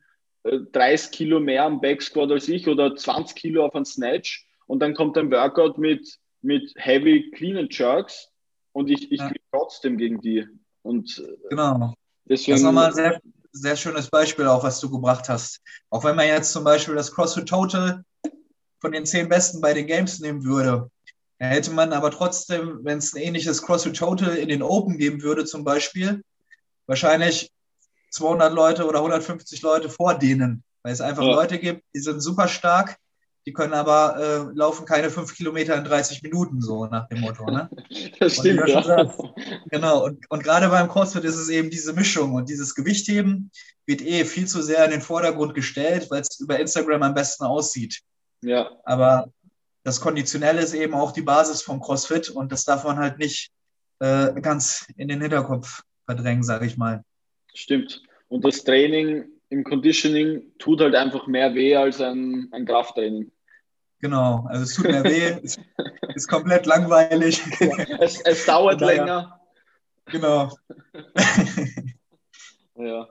[0.44, 4.80] 30 äh, Kilo mehr am Backsquat als ich oder 20 Kilo auf einen Snatch und
[4.80, 8.30] dann kommt ein Workout mit, mit Heavy Clean and Jerks
[8.72, 9.32] und ich, ich ja.
[9.50, 10.46] trotzdem gegen die.
[10.82, 11.94] Und äh, genau.
[12.28, 13.20] Deswegen, das ist nochmal ein sehr,
[13.52, 15.60] sehr schönes Beispiel auch, was du gebracht hast.
[15.90, 18.04] Auch wenn man jetzt zum Beispiel das CrossFit Total
[18.80, 20.90] von den zehn Besten bei den Games nehmen würde,
[21.38, 25.22] dann hätte man aber trotzdem, wenn es ein ähnliches CrossFit Total in den Open geben
[25.22, 26.22] würde zum Beispiel,
[26.86, 27.50] wahrscheinlich
[28.10, 31.32] 200 Leute oder 150 Leute vor denen, weil es einfach ja.
[31.32, 32.96] Leute gibt, die sind super stark,
[33.44, 37.44] die können aber äh, laufen keine fünf Kilometer in 30 Minuten, so nach dem Motto.
[37.50, 37.68] Ne?
[38.18, 38.82] Das stimmt, ja.
[38.82, 39.20] Sagst,
[39.70, 43.50] genau, und, und gerade beim CrossFit ist es eben diese Mischung und dieses Gewichtheben
[43.84, 47.44] wird eh viel zu sehr in den Vordergrund gestellt, weil es über Instagram am besten
[47.44, 48.00] aussieht.
[48.42, 48.70] Ja.
[48.84, 49.32] Aber
[49.82, 53.50] das Konditionelle ist eben auch die Basis vom CrossFit und das darf man halt nicht
[54.00, 57.04] äh, ganz in den Hinterkopf verdrängen, sage ich mal.
[57.54, 58.02] Stimmt.
[58.28, 63.30] Und das Training im Conditioning tut halt einfach mehr weh als ein, ein Krafttraining.
[64.00, 65.60] Genau, also es tut mehr weh, ist,
[66.14, 67.42] ist komplett langweilig.
[68.00, 69.40] Es, es dauert daher, länger.
[70.06, 70.52] Genau.
[72.76, 73.08] ja.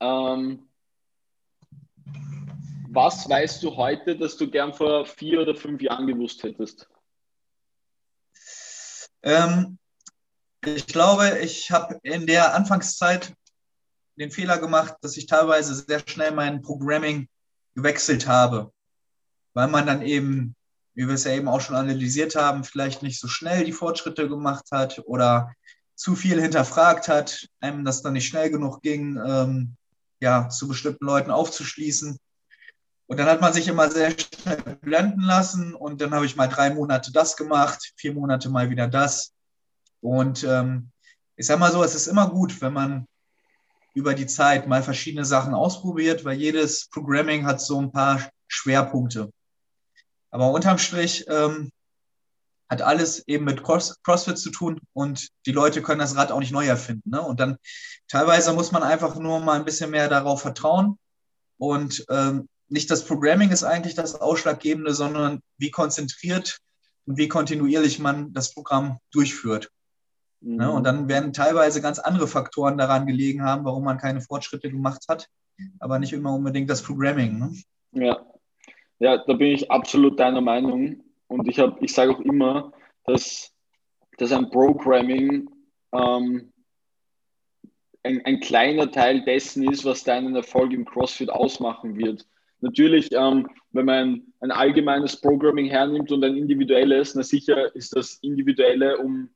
[0.00, 0.67] Ähm,
[2.90, 6.88] was weißt du heute, dass du gern vor vier oder fünf Jahren gewusst hättest?
[9.22, 9.78] Ähm,
[10.64, 13.34] ich glaube, ich habe in der Anfangszeit
[14.16, 17.28] den Fehler gemacht, dass ich teilweise sehr schnell mein Programming
[17.74, 18.72] gewechselt habe,
[19.54, 20.56] weil man dann eben,
[20.94, 24.28] wie wir es ja eben auch schon analysiert haben, vielleicht nicht so schnell die Fortschritte
[24.28, 25.52] gemacht hat oder
[25.94, 29.76] zu viel hinterfragt hat, einem das dann nicht schnell genug ging, ähm,
[30.20, 32.18] ja, zu bestimmten Leuten aufzuschließen.
[33.08, 36.46] Und dann hat man sich immer sehr schnell blenden lassen und dann habe ich mal
[36.46, 39.32] drei Monate das gemacht, vier Monate mal wieder das.
[40.02, 40.90] Und ähm,
[41.34, 43.06] ich sage mal so, es ist immer gut, wenn man
[43.94, 49.32] über die Zeit mal verschiedene Sachen ausprobiert, weil jedes Programming hat so ein paar Schwerpunkte.
[50.30, 51.70] Aber unterm Strich ähm,
[52.68, 56.40] hat alles eben mit Cross CrossFit zu tun und die Leute können das Rad auch
[56.40, 57.08] nicht neu erfinden.
[57.08, 57.22] Ne?
[57.22, 57.56] Und dann
[58.06, 60.98] teilweise muss man einfach nur mal ein bisschen mehr darauf vertrauen
[61.56, 66.58] und ähm, nicht das Programming ist eigentlich das Ausschlaggebende, sondern wie konzentriert
[67.06, 69.70] und wie kontinuierlich man das Programm durchführt.
[70.40, 70.56] Mhm.
[70.56, 70.70] Ne?
[70.70, 75.04] Und dann werden teilweise ganz andere Faktoren daran gelegen haben, warum man keine Fortschritte gemacht
[75.08, 75.28] hat,
[75.80, 77.38] aber nicht immer unbedingt das Programming.
[77.38, 77.52] Ne?
[77.92, 78.24] Ja.
[78.98, 81.02] ja, da bin ich absolut deiner Meinung.
[81.26, 82.72] Und ich, ich sage auch immer,
[83.04, 83.52] dass,
[84.18, 85.48] dass ein Programming
[85.92, 86.52] ähm,
[88.02, 92.26] ein, ein kleiner Teil dessen ist, was deinen Erfolg im CrossFit ausmachen wird.
[92.60, 97.94] Natürlich, ähm, wenn man ein, ein, allgemeines Programming hernimmt und ein individuelles, na sicher ist
[97.94, 99.30] das Individuelle um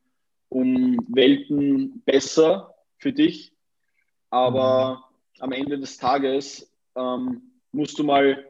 [0.52, 3.52] um Welten besser für dich.
[4.30, 5.08] Aber
[5.40, 7.42] am Ende des Tages ähm,
[7.72, 8.44] musst du mal,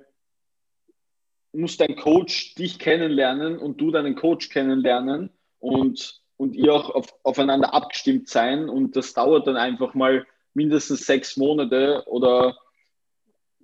[1.52, 7.14] muss dein Coach dich kennenlernen und du deinen Coach kennenlernen und, und ihr auch auf,
[7.22, 8.68] aufeinander abgestimmt sein.
[8.68, 12.56] Und das dauert dann einfach mal mindestens sechs Monate oder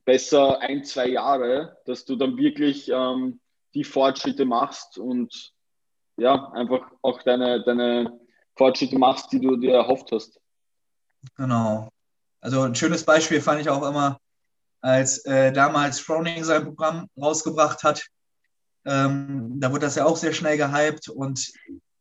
[0.08, 3.40] besser ein, zwei Jahre, dass du dann wirklich ähm,
[3.74, 5.52] die Fortschritte machst und
[6.16, 8.18] ja, einfach auch deine, deine
[8.56, 10.40] Fortschritte machst, die du dir erhofft hast.
[11.36, 11.90] Genau.
[12.40, 14.18] Also ein schönes Beispiel fand ich auch immer,
[14.80, 18.06] als äh, damals Froning sein Programm rausgebracht hat.
[18.86, 21.52] Ähm, da wurde das ja auch sehr schnell gehypt und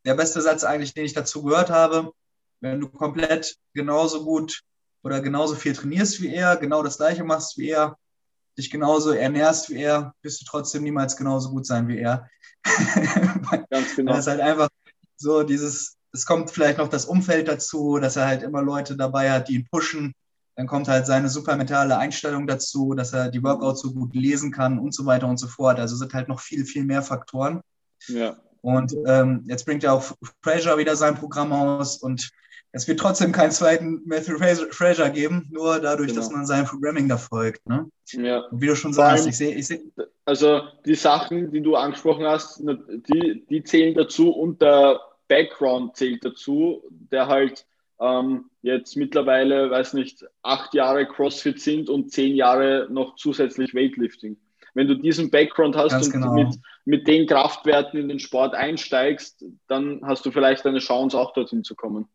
[0.06, 2.14] der beste Satz eigentlich, den ich dazu gehört habe,
[2.62, 4.62] wenn du komplett genauso gut
[5.08, 7.98] oder genauso viel trainierst wie er, genau das gleiche machst wie er,
[8.58, 12.30] dich genauso ernährst wie er, wirst du trotzdem niemals genauso gut sein wie er.
[13.70, 14.12] Ganz genau.
[14.12, 14.68] Das ist halt einfach
[15.16, 19.32] so dieses, es kommt vielleicht noch das Umfeld dazu, dass er halt immer Leute dabei
[19.32, 20.14] hat, die ihn pushen.
[20.58, 24.52] Dann kommt halt seine super mentale Einstellung dazu, dass er die Workouts so gut lesen
[24.52, 25.80] kann und so weiter und so fort.
[25.80, 27.62] Also sind halt noch viel, viel mehr Faktoren.
[28.08, 28.36] Ja.
[28.62, 30.04] Und ähm, jetzt bringt er auch
[30.42, 32.30] Fraser wieder sein Programm aus und
[32.78, 36.22] es wird trotzdem keinen zweiten Matthew Fraser geben, nur dadurch, genau.
[36.22, 37.68] dass man sein Programming da folgt.
[37.68, 37.90] Ne?
[38.12, 38.40] Ja.
[38.40, 39.56] Und wie du schon sagst, ich sehe.
[39.56, 39.82] Ich seh,
[40.26, 46.24] also die Sachen, die du angesprochen hast, die, die zählen dazu und der Background zählt
[46.24, 47.66] dazu, der halt
[48.00, 54.38] ähm, jetzt mittlerweile, weiß nicht, acht Jahre CrossFit sind und zehn Jahre noch zusätzlich Weightlifting.
[54.74, 56.34] Wenn du diesen Background hast Ganz und genau.
[56.34, 56.56] mit,
[56.86, 61.64] mit den Kraftwerten in den Sport einsteigst, dann hast du vielleicht eine Chance, auch dorthin
[61.64, 62.08] zu kommen.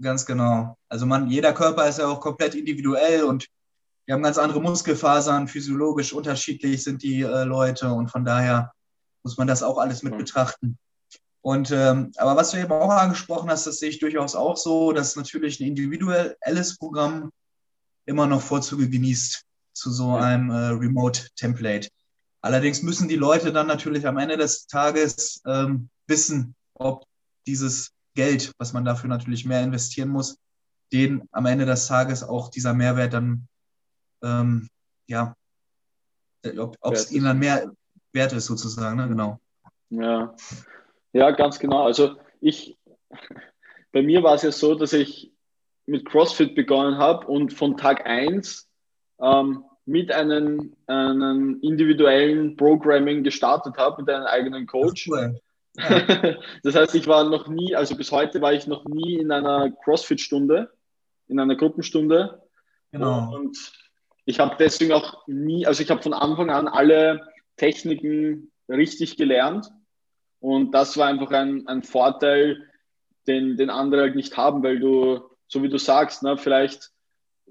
[0.00, 0.76] Ganz genau.
[0.88, 3.46] Also man, jeder Körper ist ja auch komplett individuell und
[4.04, 8.72] wir haben ganz andere Muskelfasern, physiologisch unterschiedlich sind die äh, Leute und von daher
[9.22, 10.18] muss man das auch alles mit mhm.
[10.18, 10.78] betrachten.
[11.40, 14.92] Und ähm, aber was du eben auch angesprochen hast, das sehe ich durchaus auch so,
[14.92, 17.30] dass natürlich ein individuelles Programm
[18.04, 19.42] immer noch Vorzüge genießt
[19.72, 21.88] zu so einem äh, Remote-Template.
[22.40, 27.04] Allerdings müssen die Leute dann natürlich am Ende des Tages ähm, wissen, ob
[27.46, 30.38] dieses Geld, was man dafür natürlich mehr investieren muss,
[30.92, 33.46] den am Ende des Tages auch dieser Mehrwert dann,
[34.22, 34.68] ähm,
[35.06, 35.34] ja,
[36.80, 37.70] ob es ihnen dann mehr
[38.12, 39.08] wert ist sozusagen, ne?
[39.08, 39.38] genau.
[39.90, 40.34] Ja.
[41.12, 41.84] ja, ganz genau.
[41.84, 42.76] Also ich,
[43.92, 45.32] bei mir war es ja so, dass ich
[45.86, 48.68] mit CrossFit begonnen habe und von Tag 1
[49.20, 55.08] ähm, mit einem, einem individuellen Programming gestartet habe, mit einem eigenen Coach.
[55.08, 55.40] Cool.
[56.62, 59.70] das heißt, ich war noch nie, also bis heute war ich noch nie in einer
[59.84, 60.72] CrossFit-Stunde,
[61.28, 62.42] in einer Gruppenstunde.
[62.92, 63.34] Genau.
[63.34, 63.56] Und
[64.24, 69.70] ich habe deswegen auch nie, also ich habe von Anfang an alle Techniken richtig gelernt.
[70.40, 72.62] Und das war einfach ein, ein Vorteil,
[73.26, 76.90] den, den andere halt nicht haben, weil du, so wie du sagst, ne, vielleicht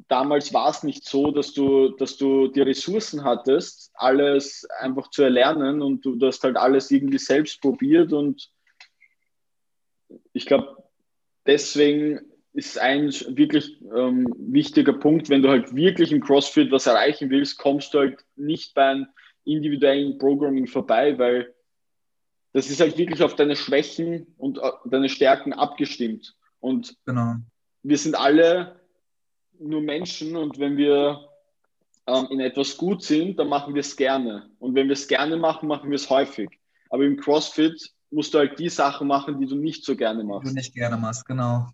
[0.07, 5.23] damals war es nicht so, dass du, dass du die Ressourcen hattest, alles einfach zu
[5.23, 8.51] erlernen und du hast halt alles irgendwie selbst probiert und
[10.33, 10.83] ich glaube,
[11.45, 12.19] deswegen
[12.53, 17.57] ist ein wirklich ähm, wichtiger Punkt, wenn du halt wirklich im CrossFit was erreichen willst,
[17.57, 19.07] kommst du halt nicht beim
[19.43, 21.53] individuellen Programming vorbei, weil
[22.53, 26.37] das ist halt wirklich auf deine Schwächen und äh, deine Stärken abgestimmt.
[26.61, 27.35] Und genau.
[27.83, 28.79] wir sind alle
[29.59, 31.27] nur Menschen und wenn wir
[32.07, 34.49] ähm, in etwas gut sind, dann machen wir es gerne.
[34.59, 36.49] Und wenn wir es gerne machen, machen wir es häufig.
[36.89, 40.45] Aber im CrossFit musst du halt die Sachen machen, die du nicht so gerne machst.
[40.45, 41.67] Die du nicht gerne machst, genau.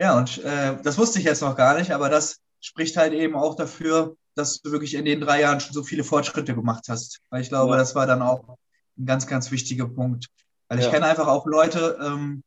[0.00, 3.36] Ja, und äh, das wusste ich jetzt noch gar nicht, aber das spricht halt eben
[3.36, 7.20] auch dafür, dass du wirklich in den drei Jahren schon so viele Fortschritte gemacht hast.
[7.30, 7.78] Weil ich glaube, ja.
[7.78, 8.56] das war dann auch
[8.98, 10.26] ein ganz, ganz wichtiger Punkt.
[10.68, 10.90] Weil ich ja.
[10.90, 12.42] kenne einfach auch Leute, ähm,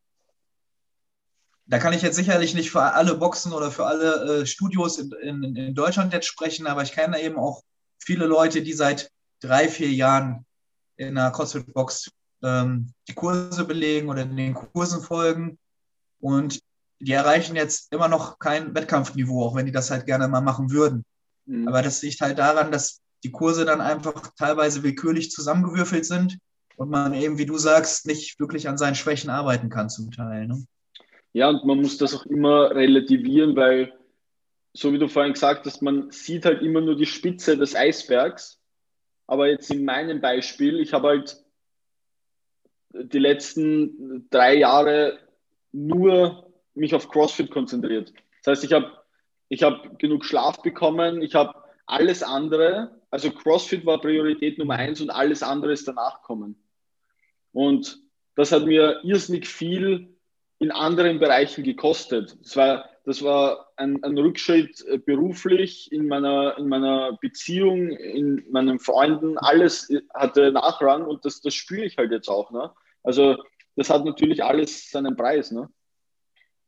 [1.67, 5.11] da kann ich jetzt sicherlich nicht für alle Boxen oder für alle äh, Studios in,
[5.21, 7.61] in, in, Deutschland jetzt sprechen, aber ich kenne eben auch
[7.97, 9.11] viele Leute, die seit
[9.41, 10.45] drei, vier Jahren
[10.97, 12.11] in einer CrossFit-Box
[12.43, 15.57] ähm, die Kurse belegen oder in den Kursen folgen.
[16.19, 16.59] Und
[16.99, 20.71] die erreichen jetzt immer noch kein Wettkampfniveau, auch wenn die das halt gerne mal machen
[20.71, 21.03] würden.
[21.45, 21.67] Mhm.
[21.67, 26.37] Aber das liegt halt daran, dass die Kurse dann einfach teilweise willkürlich zusammengewürfelt sind
[26.77, 30.47] und man eben, wie du sagst, nicht wirklich an seinen Schwächen arbeiten kann zum Teil.
[30.47, 30.63] Ne?
[31.35, 33.91] Ja, und man muss das auch immer relativieren, weil,
[34.71, 38.61] so wie du vorhin gesagt hast, man sieht halt immer nur die Spitze des Eisbergs.
[39.27, 41.43] Aber jetzt in meinem Beispiel, ich habe halt
[42.93, 45.19] die letzten drei Jahre
[45.73, 48.13] nur mich auf CrossFit konzentriert.
[48.41, 48.93] Das heißt, ich habe
[49.49, 51.53] ich hab genug Schlaf bekommen, ich habe
[51.85, 56.55] alles andere, also CrossFit war Priorität Nummer eins und alles andere ist danach kommen.
[57.51, 57.99] Und
[58.35, 60.14] das hat mir irrsinnig viel
[60.59, 62.37] in anderen Bereichen gekostet.
[62.41, 68.45] Das war, das war ein, ein Rückschritt äh, beruflich, in meiner, in meiner Beziehung, in
[68.49, 72.51] meinen Freunden, alles hatte Nachrang und das, das spüre ich halt jetzt auch.
[72.51, 72.71] Ne?
[73.03, 73.37] Also
[73.75, 75.51] das hat natürlich alles seinen Preis.
[75.51, 75.69] Ne?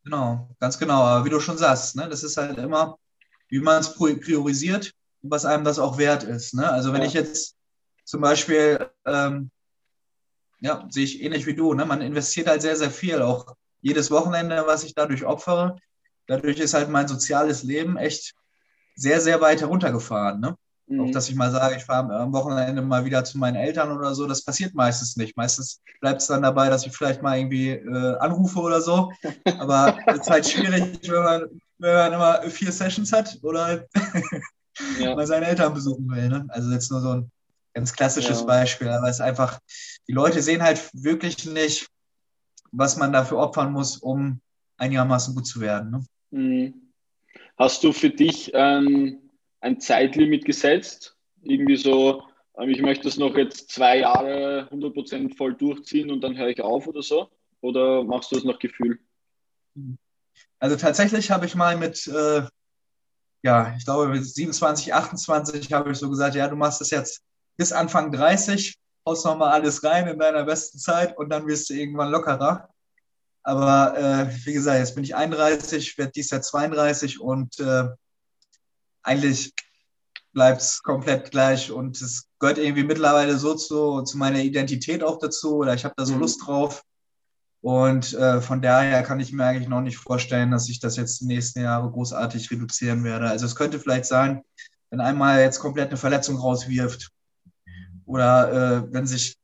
[0.04, 1.02] Genau, ganz genau.
[1.02, 2.98] Aber wie du schon sagst, ne, das ist halt immer,
[3.50, 6.54] wie man es priorisiert und was einem das auch wert ist.
[6.54, 6.70] Ne?
[6.70, 7.08] Also wenn ja.
[7.08, 7.56] ich jetzt
[8.04, 9.50] zum Beispiel, ähm,
[10.60, 11.86] ja, sehe ich ähnlich wie du, ne?
[11.86, 13.56] man investiert halt sehr, sehr viel, auch
[13.88, 15.78] jedes Wochenende, was ich dadurch opfere.
[16.28, 18.34] Dadurch ist halt mein soziales Leben echt
[18.96, 20.42] sehr, sehr weit heruntergefahren.
[20.42, 20.58] Ne?
[20.88, 21.02] Mhm.
[21.02, 24.14] Auch dass ich mal sage, ich fahre am Wochenende mal wieder zu meinen Eltern oder
[24.14, 25.38] so, das passiert meistens nicht.
[25.38, 29.10] Meistens bleibt es dann dabei, dass ich vielleicht mal irgendwie äh, anrufe oder so.
[29.60, 33.86] Aber es ist halt schwierig, wenn man, wenn man immer vier Sessions hat oder
[35.00, 35.16] ja.
[35.16, 36.28] mal seine Eltern besuchen will.
[36.28, 36.46] Ne?
[36.50, 37.32] Also jetzt nur so ein
[37.74, 38.46] ganz klassisches ja.
[38.46, 38.90] Beispiel.
[38.90, 39.60] Aber es ist einfach,
[40.10, 41.88] die Leute sehen halt wirklich nicht,
[42.78, 44.40] was man dafür opfern muss, um
[44.78, 45.92] einigermaßen gut zu werden.
[45.92, 46.06] Ne?
[46.32, 46.74] Mhm.
[47.58, 49.20] Hast du für dich ähm
[49.62, 51.16] ein Zeitlimit gesetzt.
[51.44, 52.24] Irgendwie so,
[52.58, 56.62] ähm, ich möchte das noch jetzt zwei Jahre 100% voll durchziehen und dann höre ich
[56.62, 57.30] auf oder so?
[57.62, 59.00] Oder machst du das nach Gefühl?
[60.60, 62.44] Also tatsächlich habe ich mal mit, äh,
[63.44, 67.22] ja, ich glaube mit 27, 28 habe ich so gesagt, ja, du machst das jetzt
[67.58, 68.76] bis Anfang 30,
[69.08, 72.70] haust nochmal alles rein in deiner besten Zeit und dann wirst du irgendwann lockerer.
[73.42, 77.88] Aber äh, wie gesagt, jetzt bin ich 31, werde dies Jahr 32 und äh,
[79.04, 79.54] eigentlich
[80.34, 85.20] bleibt es komplett gleich und es gehört irgendwie mittlerweile so zu, zu meiner Identität auch
[85.20, 86.20] dazu oder ich habe da so mhm.
[86.20, 86.84] Lust drauf.
[87.62, 91.22] Und äh, von daher kann ich mir eigentlich noch nicht vorstellen, dass ich das jetzt
[91.22, 93.30] die nächsten Jahre großartig reduzieren werde.
[93.30, 94.44] Also es könnte vielleicht sein,
[94.90, 97.12] wenn einmal jetzt komplett eine Verletzung rauswirft
[98.08, 99.38] oder äh, wenn sich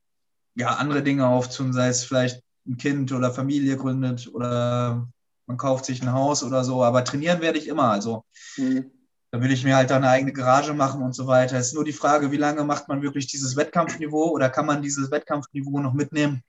[0.55, 5.07] ja andere Dinge auftun, sei es vielleicht ein Kind oder Familie gründet oder
[5.45, 6.83] man kauft sich ein Haus oder so.
[6.83, 7.91] Aber trainieren werde ich immer.
[7.91, 8.23] Also
[8.57, 8.89] mhm.
[9.33, 11.57] Da will ich mir halt dann eine eigene Garage machen und so weiter.
[11.57, 14.83] Es ist nur die Frage, wie lange macht man wirklich dieses Wettkampfniveau oder kann man
[14.83, 16.43] dieses Wettkampfniveau noch mitnehmen?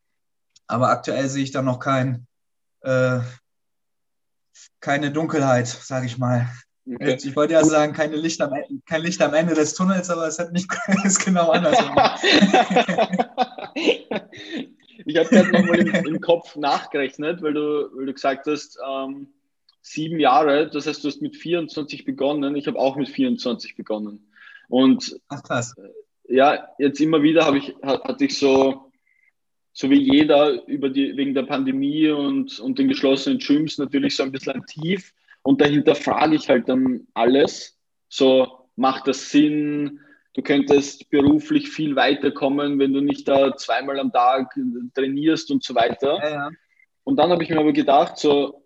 [0.66, 2.26] Aber aktuell sehe ich da noch kein,
[2.82, 3.20] äh,
[4.80, 6.46] keine Dunkelheit, sage ich mal.
[6.86, 7.16] Okay.
[7.22, 8.52] Ich wollte ja sagen, keine Licht am,
[8.86, 10.68] kein Licht am Ende des Tunnels, aber es hat nicht,
[11.04, 11.78] ist genau anders.
[13.74, 19.28] ich habe gerade nochmal im, im Kopf nachgerechnet, weil du, weil du gesagt hast, ähm,
[19.80, 20.68] sieben Jahre.
[20.68, 22.54] Das heißt, du hast mit 24 begonnen.
[22.56, 24.26] Ich habe auch mit 24 begonnen.
[24.68, 25.74] Und Ach, krass.
[25.78, 28.90] Äh, ja, jetzt immer wieder habe ich, hatte ich so,
[29.72, 34.22] so wie jeder über die, wegen der Pandemie und, und den geschlossenen Gyms natürlich so
[34.22, 35.12] ein bisschen ein Tief.
[35.44, 37.78] Und dahinter frage ich halt dann alles.
[38.08, 40.00] So, macht das Sinn?
[40.32, 44.52] Du könntest beruflich viel weiterkommen, wenn du nicht da zweimal am Tag
[44.94, 46.18] trainierst und so weiter.
[46.22, 46.50] Ja, ja.
[47.04, 48.64] Und dann habe ich mir aber gedacht, so,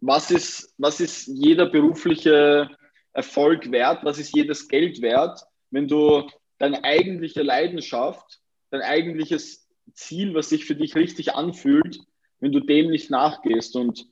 [0.00, 2.70] was ist, was ist jeder berufliche
[3.12, 6.26] Erfolg wert, was ist jedes Geld wert, wenn du
[6.58, 12.00] deine eigentliche Leidenschaft, dein eigentliches Ziel, was sich für dich richtig anfühlt,
[12.40, 13.76] wenn du dem nicht nachgehst.
[13.76, 14.06] Und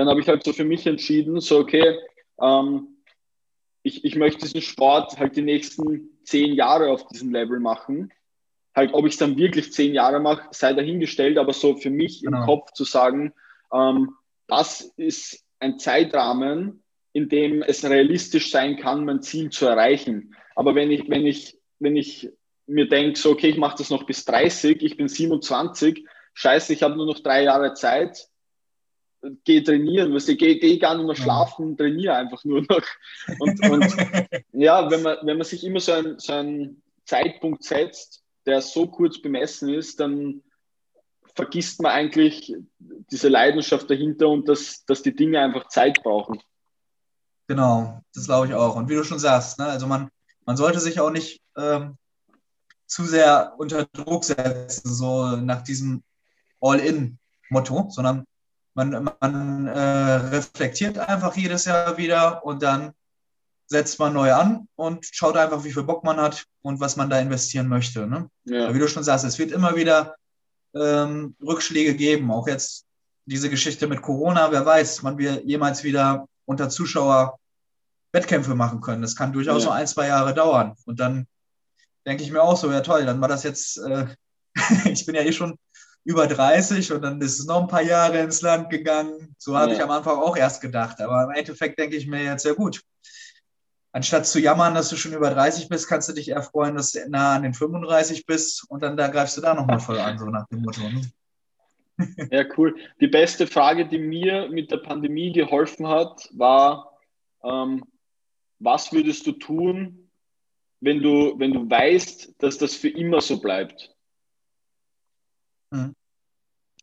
[0.00, 1.98] dann habe ich halt so für mich entschieden, so okay,
[2.40, 2.88] ähm,
[3.82, 8.10] ich, ich möchte diesen Sport halt die nächsten zehn Jahre auf diesem Level machen.
[8.74, 12.22] Halt, ob ich es dann wirklich zehn Jahre mache, sei dahingestellt, aber so für mich
[12.22, 12.38] genau.
[12.38, 13.34] im Kopf zu sagen,
[13.74, 14.12] ähm,
[14.46, 16.82] das ist ein Zeitrahmen,
[17.12, 20.34] in dem es realistisch sein kann, mein Ziel zu erreichen.
[20.56, 22.30] Aber wenn ich, wenn ich, wenn ich
[22.66, 26.82] mir denke, so, okay, ich mache das noch bis 30, ich bin 27, scheiße, ich
[26.82, 28.29] habe nur noch drei Jahre Zeit,
[29.44, 32.82] geh trainieren, weißt du, geh, geh gar nicht mehr schlafen, trainiere einfach nur noch.
[33.38, 33.84] Und, und
[34.52, 38.86] ja, wenn man, wenn man sich immer so, ein, so einen Zeitpunkt setzt, der so
[38.86, 40.42] kurz bemessen ist, dann
[41.34, 46.40] vergisst man eigentlich diese Leidenschaft dahinter und dass, dass die Dinge einfach Zeit brauchen.
[47.46, 48.76] Genau, das glaube ich auch.
[48.76, 50.10] Und wie du schon sagst, ne, also man,
[50.46, 51.96] man sollte sich auch nicht ähm,
[52.86, 56.02] zu sehr unter Druck setzen, so nach diesem
[56.60, 58.24] All-In-Motto, sondern
[58.74, 62.92] man, man äh, reflektiert einfach jedes Jahr wieder und dann
[63.66, 67.08] setzt man neu an und schaut einfach, wie viel Bock man hat und was man
[67.08, 68.06] da investieren möchte.
[68.06, 68.28] Ne?
[68.44, 68.74] Ja.
[68.74, 70.16] Wie du schon sagst, es wird immer wieder
[70.74, 72.32] ähm, Rückschläge geben.
[72.32, 72.84] Auch jetzt
[73.26, 77.38] diese Geschichte mit Corona, wer weiß, wann wir jemals wieder unter Zuschauer
[78.12, 79.02] Wettkämpfe machen können.
[79.02, 79.68] Das kann durchaus ja.
[79.68, 80.74] so ein, zwei Jahre dauern.
[80.84, 81.28] Und dann
[82.06, 84.06] denke ich mir auch so, ja toll, dann war das jetzt, äh,
[84.86, 85.56] ich bin ja eh schon
[86.04, 89.34] über 30 und dann ist es noch ein paar Jahre ins Land gegangen.
[89.38, 89.76] So habe ja.
[89.76, 91.00] ich am Anfang auch erst gedacht.
[91.00, 92.82] Aber im Endeffekt denke ich mir jetzt, ja gut,
[93.92, 96.92] anstatt zu jammern, dass du schon über 30 bist, kannst du dich eher freuen, dass
[96.92, 100.18] du nah an den 35 bist und dann da greifst du da nochmal voll an,
[100.18, 100.82] so nach dem Motto.
[100.82, 101.02] Ne?
[102.30, 102.76] Ja, cool.
[103.02, 106.98] Die beste Frage, die mir mit der Pandemie geholfen hat, war,
[107.44, 107.84] ähm,
[108.58, 110.10] was würdest du tun,
[110.80, 113.94] wenn du, wenn du weißt, dass das für immer so bleibt?
[115.72, 115.94] Hm.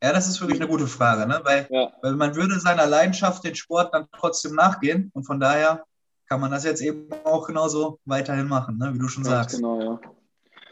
[0.01, 1.41] Ja, das ist wirklich eine gute Frage, ne?
[1.43, 1.91] weil, ja.
[2.01, 5.85] weil man würde seiner Leidenschaft, den Sport, dann trotzdem nachgehen und von daher
[6.27, 8.93] kann man das jetzt eben auch genauso weiterhin machen, ne?
[8.93, 9.55] wie du schon Ganz sagst.
[9.55, 9.99] Genau, ja.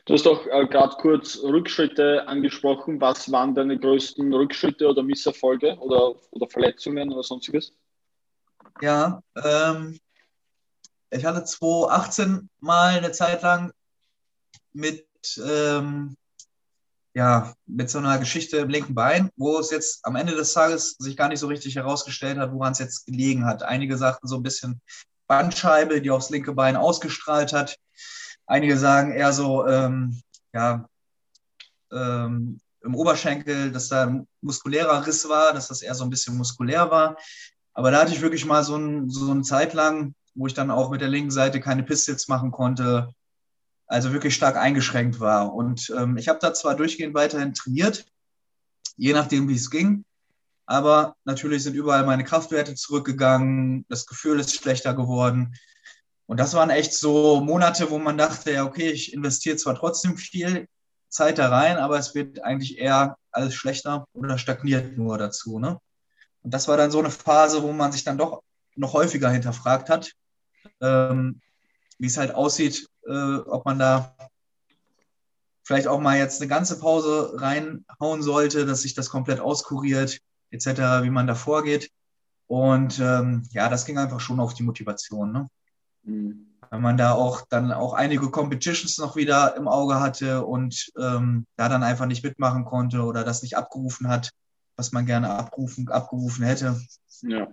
[0.05, 3.01] Du hast doch äh, gerade kurz Rückschritte angesprochen.
[3.01, 7.73] Was waren deine größten Rückschritte oder Misserfolge oder, oder Verletzungen oder sonstiges?
[8.81, 9.97] Ja, ähm,
[11.09, 13.71] ich hatte 2018 mal eine Zeit lang
[14.73, 15.07] mit,
[15.43, 16.15] ähm,
[17.15, 20.97] ja, mit so einer Geschichte im linken Bein, wo es jetzt am Ende des Tages
[20.99, 23.63] sich gar nicht so richtig herausgestellt hat, woran es jetzt gelegen hat.
[23.63, 24.81] Einige sagten so ein bisschen
[25.27, 27.77] Bandscheibe, die aufs linke Bein ausgestrahlt hat.
[28.45, 30.21] Einige sagen eher so, ähm,
[30.53, 30.89] ja,
[31.93, 36.35] ähm, im Oberschenkel, dass da ein muskulärer Riss war, dass das eher so ein bisschen
[36.35, 37.15] muskulär war.
[37.73, 40.69] Aber da hatte ich wirklich mal so, ein, so eine Zeit lang, wo ich dann
[40.69, 43.09] auch mit der linken Seite keine Pistols machen konnte,
[43.87, 45.53] also wirklich stark eingeschränkt war.
[45.53, 48.05] Und ähm, ich habe da zwar durchgehend weiterhin trainiert,
[48.97, 50.05] je nachdem, wie es ging,
[50.65, 55.55] aber natürlich sind überall meine Kraftwerte zurückgegangen, das Gefühl ist schlechter geworden.
[56.25, 60.17] Und das waren echt so Monate, wo man dachte, ja, okay, ich investiere zwar trotzdem
[60.17, 60.67] viel
[61.09, 65.59] Zeit da rein, aber es wird eigentlich eher alles schlechter oder stagniert nur dazu.
[65.59, 65.79] Ne?
[66.41, 68.41] Und das war dann so eine Phase, wo man sich dann doch
[68.75, 70.11] noch häufiger hinterfragt hat,
[70.81, 71.41] ähm,
[71.99, 74.15] wie es halt aussieht, äh, ob man da
[75.63, 80.19] vielleicht auch mal jetzt eine ganze Pause reinhauen sollte, dass sich das komplett auskuriert,
[80.51, 80.67] etc.,
[81.03, 81.89] wie man da vorgeht.
[82.47, 85.31] Und ähm, ja, das ging einfach schon auf die Motivation.
[85.31, 85.49] Ne?
[86.03, 86.47] Mhm.
[86.69, 91.45] Weil man da auch dann auch einige Competitions noch wieder im Auge hatte und ähm,
[91.55, 94.31] da dann einfach nicht mitmachen konnte oder das nicht abgerufen hat,
[94.75, 96.79] was man gerne abrufen, abgerufen hätte.
[97.21, 97.47] Ja.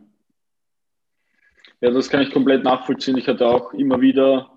[1.80, 3.16] Ja, das kann ich komplett nachvollziehen.
[3.16, 4.50] Ich hatte auch immer wieder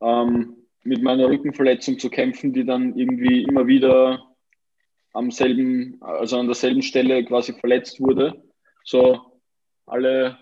[0.00, 4.22] ähm, mit meiner Rückenverletzung zu kämpfen, die dann irgendwie immer wieder
[5.12, 8.42] am selben, also an derselben Stelle quasi verletzt wurde.
[8.84, 9.40] So
[9.86, 10.38] alle,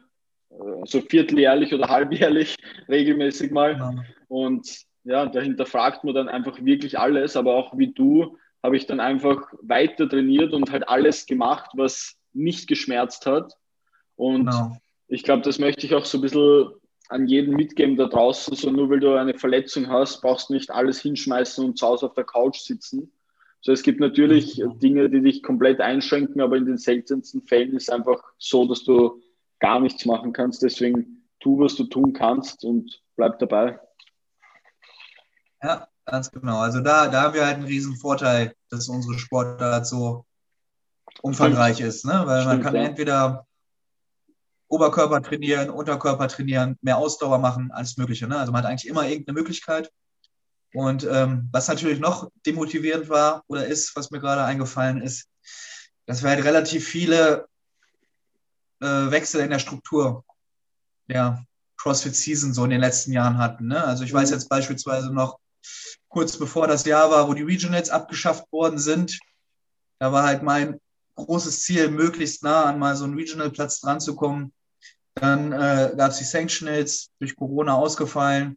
[0.51, 2.57] äh, so vierteljährlich oder halbjährlich
[2.89, 4.05] regelmäßig mal.
[4.29, 8.87] Und ja, dahinter fragt man dann einfach wirklich alles, aber auch wie du habe ich
[8.87, 13.53] dann einfach weiter trainiert und halt alles gemacht, was nicht geschmerzt hat.
[14.17, 14.77] Und genau
[15.09, 16.71] ich glaube, das möchte ich auch so ein bisschen
[17.15, 18.57] an jeden mitgeben da draußen.
[18.57, 22.07] So nur weil du eine Verletzung hast, brauchst du nicht alles hinschmeißen und zu Hause
[22.07, 23.13] auf der Couch sitzen.
[23.61, 27.85] So, es gibt natürlich Dinge, die dich komplett einschränken, aber in den seltensten Fällen ist
[27.85, 29.23] es einfach so, dass du
[29.61, 30.63] gar nichts machen kannst.
[30.63, 33.79] Deswegen tu, was du tun kannst und bleib dabei.
[35.63, 36.59] Ja, ganz genau.
[36.59, 40.27] Also da, da haben wir halt einen riesen Vorteil, dass unsere Sportart so
[41.23, 41.89] umfangreich Stimmt.
[41.89, 42.23] ist, ne?
[42.27, 42.83] Weil Stimmt, man kann ja.
[42.83, 43.47] entweder
[44.69, 48.27] Oberkörper trainieren, Unterkörper trainieren, mehr Ausdauer machen, alles Mögliche.
[48.27, 48.39] Ne?
[48.39, 49.93] Also man hat eigentlich immer irgendeine Möglichkeit.
[50.73, 55.29] Und ähm, was natürlich noch demotivierend war oder ist, was mir gerade eingefallen ist,
[56.07, 57.47] dass wir halt relativ viele
[58.81, 60.25] äh, Wechsel in der Struktur
[61.09, 61.45] der
[61.77, 63.69] CrossFit Season so in den letzten Jahren hatten.
[63.69, 63.85] Ne?
[63.85, 64.35] Also ich weiß mhm.
[64.35, 65.39] jetzt beispielsweise noch,
[66.09, 69.19] kurz bevor das Jahr war, wo die Regionals abgeschafft worden sind,
[69.99, 70.81] da war halt mein
[71.17, 74.53] großes Ziel, möglichst nah an mal so einen Regional-Platz dran zu kommen.
[75.15, 78.57] Dann äh, gab es die Sanctionals, durch Corona ausgefallen.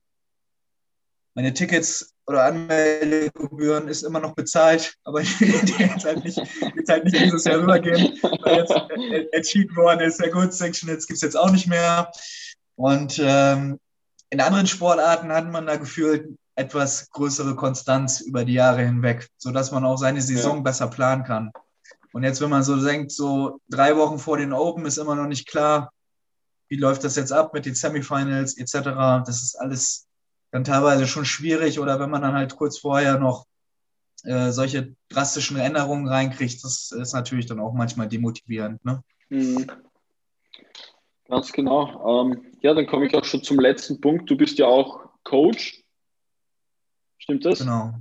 [1.36, 6.38] Meine Tickets oder Anmeldegebühren ist immer noch bezahlt, aber ich will die jetzt halt nicht,
[6.38, 11.06] jetzt halt nicht dieses Jahr rübergeben, weil jetzt äh, entschieden worden ist, ja gut, Sanctionals
[11.06, 12.12] gibt es jetzt auch nicht mehr.
[12.76, 13.80] Und ähm,
[14.30, 19.72] in anderen Sportarten hat man da gefühlt etwas größere Konstanz über die Jahre hinweg, sodass
[19.72, 20.64] man auch seine Saison ja.
[20.64, 21.52] besser planen kann.
[22.18, 25.28] Und jetzt, wenn man so denkt, so drei Wochen vor den Open ist immer noch
[25.28, 25.94] nicht klar,
[26.68, 28.74] wie läuft das jetzt ab mit den Semifinals etc.
[29.24, 30.08] Das ist alles
[30.50, 33.46] dann teilweise schon schwierig oder wenn man dann halt kurz vorher noch
[34.24, 38.84] äh, solche drastischen Änderungen reinkriegt, das ist natürlich dann auch manchmal demotivierend.
[38.84, 39.04] Ne?
[39.30, 39.68] Mhm.
[41.28, 42.24] Ganz genau.
[42.26, 44.28] Ähm, ja, dann komme ich auch schon zum letzten Punkt.
[44.28, 45.84] Du bist ja auch Coach.
[47.20, 47.60] Stimmt das?
[47.60, 47.94] Genau.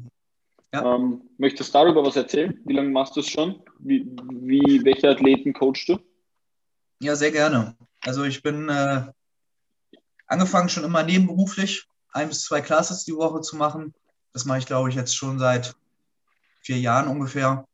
[0.77, 0.95] Ja.
[0.95, 2.61] Ähm, möchtest du darüber was erzählen?
[2.67, 3.63] Wie lange machst du es schon?
[3.79, 5.99] Wie, wie, welche Athleten coachst du?
[7.01, 7.75] Ja, sehr gerne.
[8.03, 9.07] Also ich bin äh,
[10.27, 13.95] angefangen schon immer nebenberuflich, ein bis zwei Classes die Woche zu machen.
[14.35, 15.75] Das mache ich, glaube ich, jetzt schon seit
[16.61, 17.67] vier Jahren ungefähr.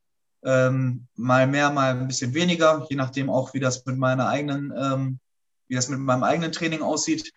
[0.44, 4.72] Ähm, mal mehr, mal ein bisschen weniger, je nachdem auch, wie das mit meiner eigenen,
[4.76, 5.18] ähm,
[5.66, 7.32] wie das mit meinem eigenen Training aussieht.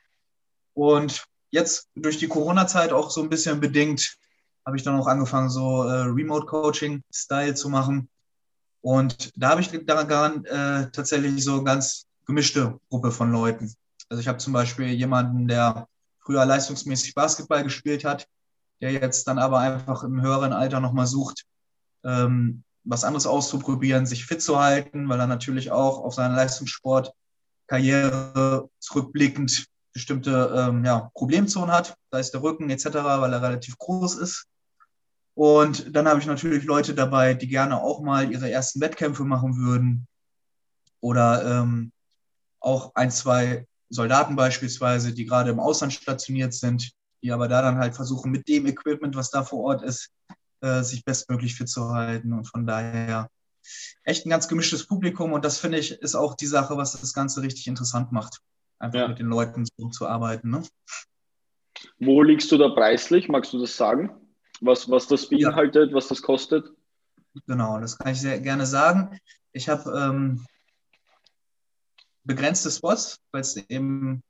[0.75, 4.17] Und jetzt durch die Corona-Zeit auch so ein bisschen bedingt
[4.65, 8.09] habe ich dann auch angefangen, so äh, Remote-Coaching-Style zu machen.
[8.81, 13.73] Und da habe ich daran äh, tatsächlich so eine ganz gemischte Gruppe von Leuten.
[14.09, 15.87] Also ich habe zum Beispiel jemanden, der
[16.19, 18.27] früher leistungsmäßig Basketball gespielt hat,
[18.81, 21.45] der jetzt dann aber einfach im höheren Alter nochmal sucht,
[22.03, 28.69] ähm, was anderes auszuprobieren, sich fit zu halten, weil er natürlich auch auf seine Leistungssportkarriere
[28.79, 34.17] zurückblickend bestimmte ähm, ja, Problemzonen hat, sei es der Rücken etc., weil er relativ groß
[34.17, 34.45] ist.
[35.35, 39.57] Und dann habe ich natürlich Leute dabei, die gerne auch mal ihre ersten Wettkämpfe machen
[39.57, 40.07] würden
[41.01, 41.91] oder ähm,
[42.61, 47.77] auch ein, zwei Soldaten beispielsweise, die gerade im Ausland stationiert sind, die aber da dann
[47.77, 50.09] halt versuchen, mit dem Equipment, was da vor Ort ist,
[50.61, 52.33] äh, sich bestmöglich fit zu halten.
[52.33, 53.29] Und von daher
[54.03, 55.33] echt ein ganz gemischtes Publikum.
[55.33, 58.39] Und das finde ich ist auch die Sache, was das Ganze richtig interessant macht,
[58.79, 59.07] einfach ja.
[59.07, 60.49] mit den Leuten so zu arbeiten.
[60.49, 60.63] Ne?
[61.99, 63.27] Wo liegst du da preislich?
[63.27, 64.24] Magst du das sagen?
[64.65, 65.95] Was, was das beinhaltet, ja.
[65.95, 66.71] was das kostet?
[67.45, 69.19] Genau, das kann ich sehr gerne sagen.
[69.51, 70.45] Ich habe ähm,
[72.23, 74.23] begrenzte Spots, weil es eben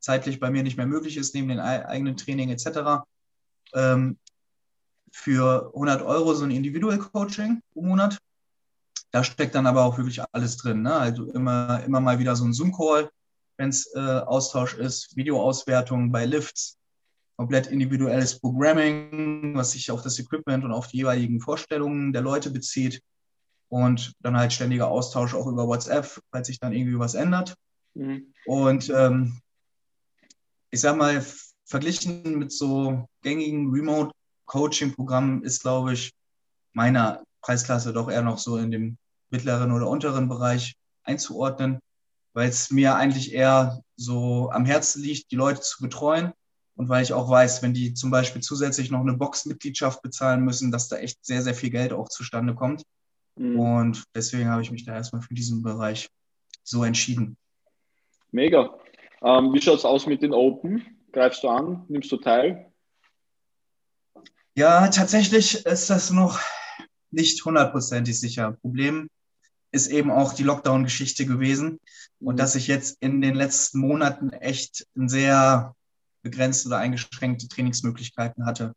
[0.00, 3.04] zeitlich bei mir nicht mehr möglich ist, neben dem eigenen Training etc.
[3.74, 4.18] Ähm,
[5.12, 8.18] für 100 Euro so ein Individual Coaching pro Monat.
[9.10, 10.82] Da steckt dann aber auch wirklich alles drin.
[10.82, 10.94] Ne?
[10.94, 13.10] Also immer, immer mal wieder so ein Zoom-Call,
[13.58, 16.78] wenn es äh, Austausch ist, Videoauswertung bei Lifts,
[17.36, 22.50] komplett individuelles Programming, was sich auf das Equipment und auf die jeweiligen Vorstellungen der Leute
[22.50, 23.02] bezieht.
[23.68, 27.54] Und dann halt ständiger Austausch auch über WhatsApp, falls sich dann irgendwie was ändert.
[27.94, 28.34] Mhm.
[28.44, 29.40] Und ähm,
[30.70, 31.24] ich sag mal,
[31.64, 36.12] verglichen mit so gängigen Remote-Coaching-Programmen ist, glaube ich,
[36.74, 38.98] meiner Preisklasse doch eher noch so in dem
[39.30, 40.74] mittleren oder unteren Bereich
[41.04, 41.78] einzuordnen,
[42.34, 46.32] weil es mir eigentlich eher so am Herzen liegt, die Leute zu betreuen
[46.82, 50.72] und weil ich auch weiß, wenn die zum Beispiel zusätzlich noch eine Boxmitgliedschaft bezahlen müssen,
[50.72, 52.82] dass da echt sehr, sehr viel Geld auch zustande kommt.
[53.36, 53.60] Mhm.
[53.60, 56.08] Und deswegen habe ich mich da erstmal für diesen Bereich
[56.64, 57.36] so entschieden.
[58.32, 58.76] Mega.
[59.22, 60.84] Ähm, wie schaut es aus mit den Open?
[61.12, 61.84] Greifst du an?
[61.86, 62.72] Nimmst du teil?
[64.56, 66.40] Ja, tatsächlich ist das noch
[67.12, 68.58] nicht hundertprozentig sicher.
[68.60, 69.08] Problem
[69.70, 71.78] ist eben auch die Lockdown-Geschichte gewesen
[72.18, 72.38] und mhm.
[72.38, 75.76] dass ich jetzt in den letzten Monaten echt ein sehr
[76.22, 78.74] begrenzte oder eingeschränkte Trainingsmöglichkeiten hatte.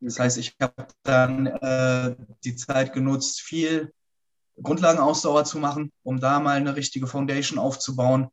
[0.00, 3.92] Das heißt, ich habe dann äh, die Zeit genutzt, viel
[4.62, 8.28] Grundlagenausdauer zu machen, um da mal eine richtige Foundation aufzubauen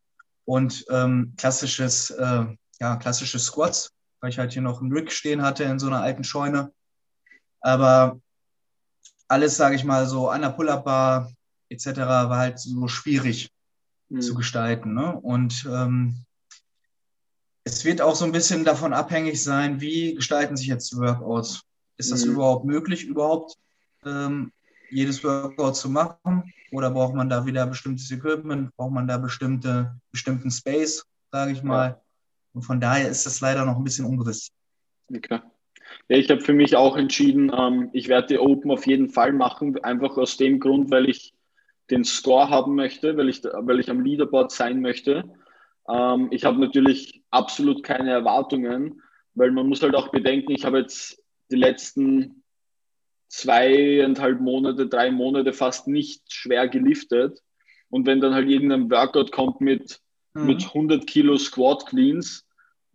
[0.45, 2.45] und ähm, klassisches, äh,
[2.79, 6.01] ja, klassische Squats, weil ich halt hier noch einen Rig stehen hatte in so einer
[6.01, 6.71] alten Scheune.
[7.61, 8.19] Aber
[9.27, 11.31] alles, sage ich mal, so an der Pull-Up-Bar
[11.69, 11.97] etc.
[11.97, 13.49] war halt so schwierig
[14.09, 14.21] mhm.
[14.21, 14.93] zu gestalten.
[14.93, 15.15] Ne?
[15.19, 16.25] Und ähm,
[17.65, 21.63] es wird auch so ein bisschen davon abhängig sein, wie gestalten sich jetzt die Workouts.
[21.97, 22.33] Ist das mhm.
[22.33, 23.55] überhaupt möglich, überhaupt
[24.05, 24.51] ähm,
[24.91, 26.53] jedes Workout zu machen?
[26.71, 28.75] Oder braucht man da wieder bestimmtes Equipment?
[28.75, 31.99] Braucht man da bestimmte, bestimmten Space, sage ich mal?
[32.53, 34.51] Und von daher ist das leider noch ein bisschen ungewiss.
[35.09, 35.39] Okay.
[36.07, 39.33] Ja, ich habe für mich auch entschieden, ähm, ich werde die Open auf jeden Fall
[39.33, 41.33] machen, einfach aus dem Grund, weil ich
[41.89, 45.23] den Score haben möchte, weil ich, weil ich am Leaderboard sein möchte.
[45.89, 49.01] Ähm, ich habe natürlich absolut keine Erwartungen,
[49.33, 51.21] weil man muss halt auch bedenken, ich habe jetzt
[51.51, 52.43] die letzten
[53.27, 57.39] zweieinhalb Monate, drei Monate fast nicht schwer geliftet.
[57.89, 59.99] Und wenn dann halt irgendein Workout kommt mit,
[60.33, 60.45] mhm.
[60.45, 62.45] mit 100 Kilo Squat Cleans,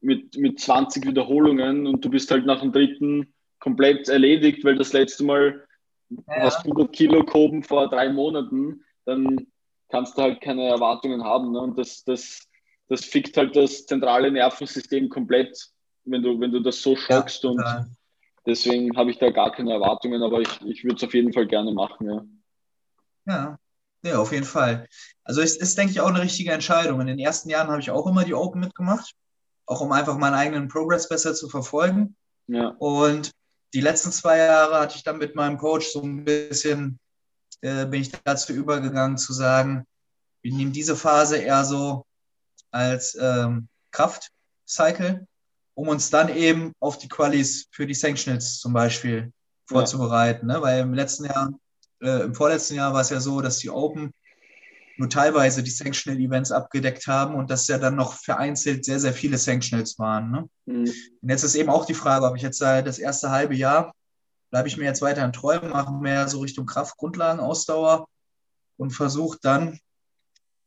[0.00, 4.94] mit, mit 20 Wiederholungen und du bist halt nach dem dritten komplett erledigt, weil das
[4.94, 5.66] letzte Mal
[6.08, 6.20] ja.
[6.28, 9.46] hast 100 Kilo gehoben vor drei Monaten, dann
[9.90, 11.52] kannst du halt keine Erwartungen haben.
[11.52, 11.60] Ne?
[11.60, 12.48] Und das, das,
[12.90, 15.70] das fickt halt das zentrale Nervensystem komplett,
[16.04, 17.44] wenn du, wenn du das so schockst.
[17.44, 17.96] Ja, und
[18.44, 21.46] deswegen habe ich da gar keine Erwartungen, aber ich, ich würde es auf jeden Fall
[21.46, 22.10] gerne machen.
[22.10, 23.32] Ja.
[23.32, 23.58] ja.
[24.02, 24.88] Ja, auf jeden Fall.
[25.24, 27.00] Also es ist, denke ich, auch eine richtige Entscheidung.
[27.02, 29.14] In den ersten Jahren habe ich auch immer die Open mitgemacht,
[29.66, 32.16] auch um einfach meinen eigenen Progress besser zu verfolgen.
[32.46, 32.68] Ja.
[32.78, 33.30] Und
[33.74, 36.98] die letzten zwei Jahre hatte ich dann mit meinem Coach so ein bisschen,
[37.60, 39.84] äh, bin ich dazu übergegangen zu sagen,
[40.40, 42.06] wir nehmen diese Phase eher so
[42.70, 45.26] als ähm, Kraftcycle,
[45.74, 49.32] um uns dann eben auf die Qualis für die Sanctionals zum Beispiel
[49.66, 50.48] vorzubereiten.
[50.48, 50.56] Ja.
[50.56, 50.62] Ne?
[50.62, 51.50] Weil im letzten Jahr,
[52.02, 54.12] äh, im vorletzten Jahr war es ja so, dass die Open
[55.00, 59.38] nur teilweise die Sanctional-Events abgedeckt haben und dass ja dann noch vereinzelt sehr, sehr viele
[59.38, 60.30] Sanctionals waren.
[60.30, 60.48] Ne?
[60.66, 60.92] Mhm.
[61.22, 63.94] Und jetzt ist eben auch die Frage, ob ich jetzt das erste halbe Jahr,
[64.50, 68.08] bleibe ich mir jetzt weiterhin treu, mache mehr so Richtung Kraft, Grundlagen, Ausdauer
[68.76, 69.78] und versuche dann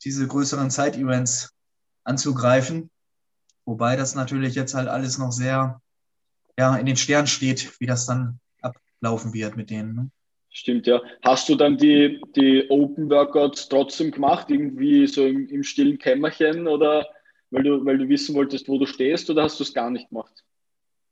[0.03, 1.52] diese größeren Side-Events
[2.03, 2.89] anzugreifen.
[3.65, 5.81] Wobei das natürlich jetzt halt alles noch sehr
[6.57, 9.95] ja, in den Sternen steht, wie das dann ablaufen wird mit denen.
[9.95, 10.11] Ne?
[10.49, 11.01] Stimmt, ja.
[11.23, 16.67] Hast du dann die, die Open Workouts trotzdem gemacht, irgendwie so im, im stillen Kämmerchen
[16.67, 17.07] oder
[17.49, 20.09] weil du, weil du wissen wolltest, wo du stehst oder hast du es gar nicht
[20.09, 20.43] gemacht?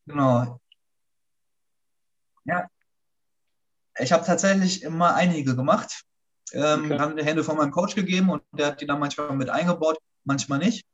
[0.05, 0.59] Genau.
[2.45, 2.67] Ja.
[3.99, 6.03] Ich habe tatsächlich immer einige gemacht.
[6.53, 6.99] Ähm, okay.
[6.99, 9.97] Haben die Hände von meinem Coach gegeben und der hat die dann manchmal mit eingebaut,
[10.24, 10.86] manchmal nicht.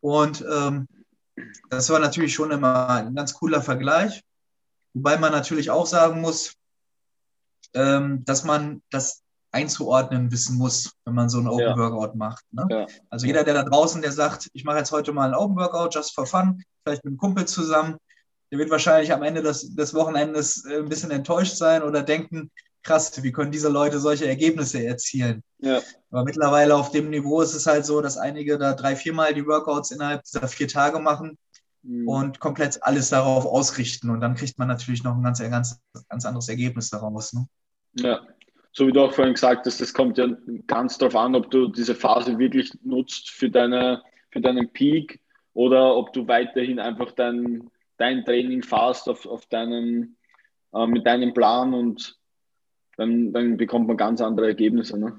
[0.00, 0.86] Und ähm,
[1.70, 4.22] das war natürlich schon immer ein ganz cooler Vergleich.
[4.92, 6.54] Wobei man natürlich auch sagen muss,
[7.74, 11.76] ähm, dass man das einzuordnen wissen muss, wenn man so ein Open ja.
[11.76, 12.44] Workout macht.
[12.50, 12.66] Ne?
[12.68, 12.86] Ja.
[13.08, 15.94] Also jeder, der da draußen, der sagt, ich mache jetzt heute mal ein Open Workout,
[15.94, 17.96] just for fun, vielleicht mit einem Kumpel zusammen,
[18.50, 22.50] der wird wahrscheinlich am Ende des, des Wochenendes äh, ein bisschen enttäuscht sein oder denken,
[22.84, 25.42] krass, wie können diese Leute solche Ergebnisse erzielen?
[25.58, 25.80] Ja.
[26.10, 29.46] Aber mittlerweile auf dem Niveau ist es halt so, dass einige da drei, viermal die
[29.46, 31.38] Workouts innerhalb dieser vier Tage machen
[31.82, 32.08] mhm.
[32.08, 34.10] und komplett alles darauf ausrichten.
[34.10, 37.32] Und dann kriegt man natürlich noch ein ganz, ganz, ganz anderes Ergebnis daraus.
[37.32, 37.46] Ne?
[37.96, 38.20] Ja,
[38.72, 40.26] so wie du auch vorhin gesagt hast, das kommt ja
[40.66, 45.20] ganz darauf an, ob du diese Phase wirklich nutzt für, deine, für deinen Peak
[45.54, 50.16] oder ob du weiterhin einfach dein, dein Training fährst auf, auf deinen,
[50.74, 52.18] äh, mit deinem Plan und
[52.96, 54.98] dann, dann bekommt man ganz andere Ergebnisse.
[54.98, 55.18] Ne?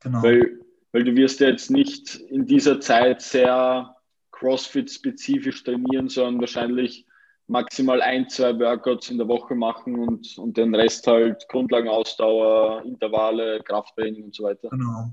[0.00, 0.22] Genau.
[0.22, 0.60] Weil,
[0.92, 3.96] weil du wirst ja jetzt nicht in dieser Zeit sehr
[4.32, 7.06] CrossFit-spezifisch trainieren, sondern wahrscheinlich
[7.48, 13.62] maximal ein, zwei Workouts in der Woche machen und, und den Rest halt Grundlagenausdauer, Intervalle,
[13.64, 14.68] Krafttraining und so weiter.
[14.68, 15.10] Genau.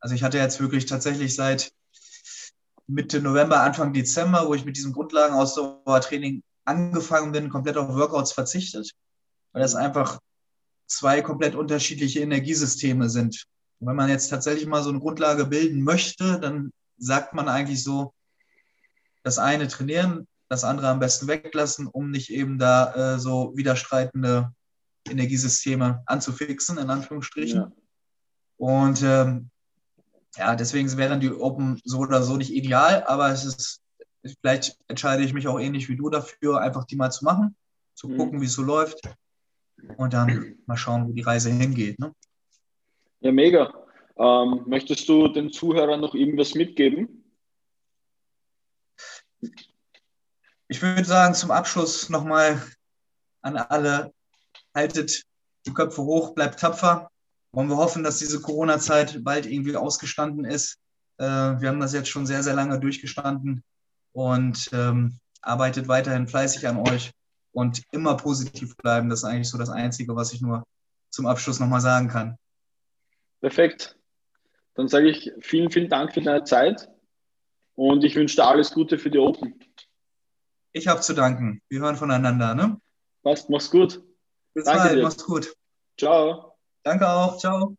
[0.00, 1.72] Also ich hatte jetzt wirklich tatsächlich seit
[2.86, 8.90] Mitte November, Anfang Dezember, wo ich mit diesem Grundlagenausdauertraining angefangen bin, komplett auf Workouts verzichtet,
[9.52, 10.20] weil das einfach
[10.92, 13.46] zwei komplett unterschiedliche Energiesysteme sind.
[13.80, 17.82] Und wenn man jetzt tatsächlich mal so eine Grundlage bilden möchte, dann sagt man eigentlich
[17.82, 18.14] so,
[19.22, 24.52] das eine trainieren, das andere am besten weglassen, um nicht eben da äh, so widerstreitende
[25.08, 27.60] Energiesysteme anzufixen, in Anführungsstrichen.
[27.60, 27.72] Ja.
[28.56, 29.50] Und ähm,
[30.36, 33.80] ja, deswegen wären die Open so oder so nicht ideal, aber es ist,
[34.40, 37.56] vielleicht entscheide ich mich auch ähnlich wie du dafür, einfach die mal zu machen,
[37.94, 38.16] zu mhm.
[38.16, 39.00] gucken, wie es so läuft
[39.96, 41.98] und dann mal schauen, wo die Reise hingeht.
[41.98, 42.14] Ne?
[43.20, 43.72] Ja, mega.
[44.18, 47.24] Ähm, möchtest du den Zuhörern noch irgendwas mitgeben?
[50.68, 52.62] Ich würde sagen, zum Abschluss nochmal
[53.42, 54.12] an alle,
[54.74, 55.22] haltet
[55.66, 57.10] die Köpfe hoch, bleibt tapfer.
[57.52, 60.78] Wollen wir hoffen, dass diese Corona-Zeit bald irgendwie ausgestanden ist.
[61.18, 63.62] Äh, wir haben das jetzt schon sehr, sehr lange durchgestanden
[64.12, 67.12] und ähm, arbeitet weiterhin fleißig an euch
[67.52, 69.08] und immer positiv bleiben.
[69.08, 70.64] Das ist eigentlich so das Einzige, was ich nur
[71.10, 72.36] zum Abschluss nochmal sagen kann.
[73.40, 73.96] Perfekt.
[74.74, 76.88] Dann sage ich vielen, vielen Dank für deine Zeit
[77.74, 79.58] und ich wünsche dir alles Gute für die Open.
[80.72, 81.60] Ich habe zu danken.
[81.68, 82.54] Wir hören voneinander.
[82.54, 82.80] Ne?
[83.22, 84.02] Passt, mach's gut.
[84.54, 85.02] Bis Danke bald, dir.
[85.02, 85.54] mach's gut.
[85.98, 86.56] Ciao.
[86.82, 87.38] Danke auch.
[87.38, 87.76] Ciao.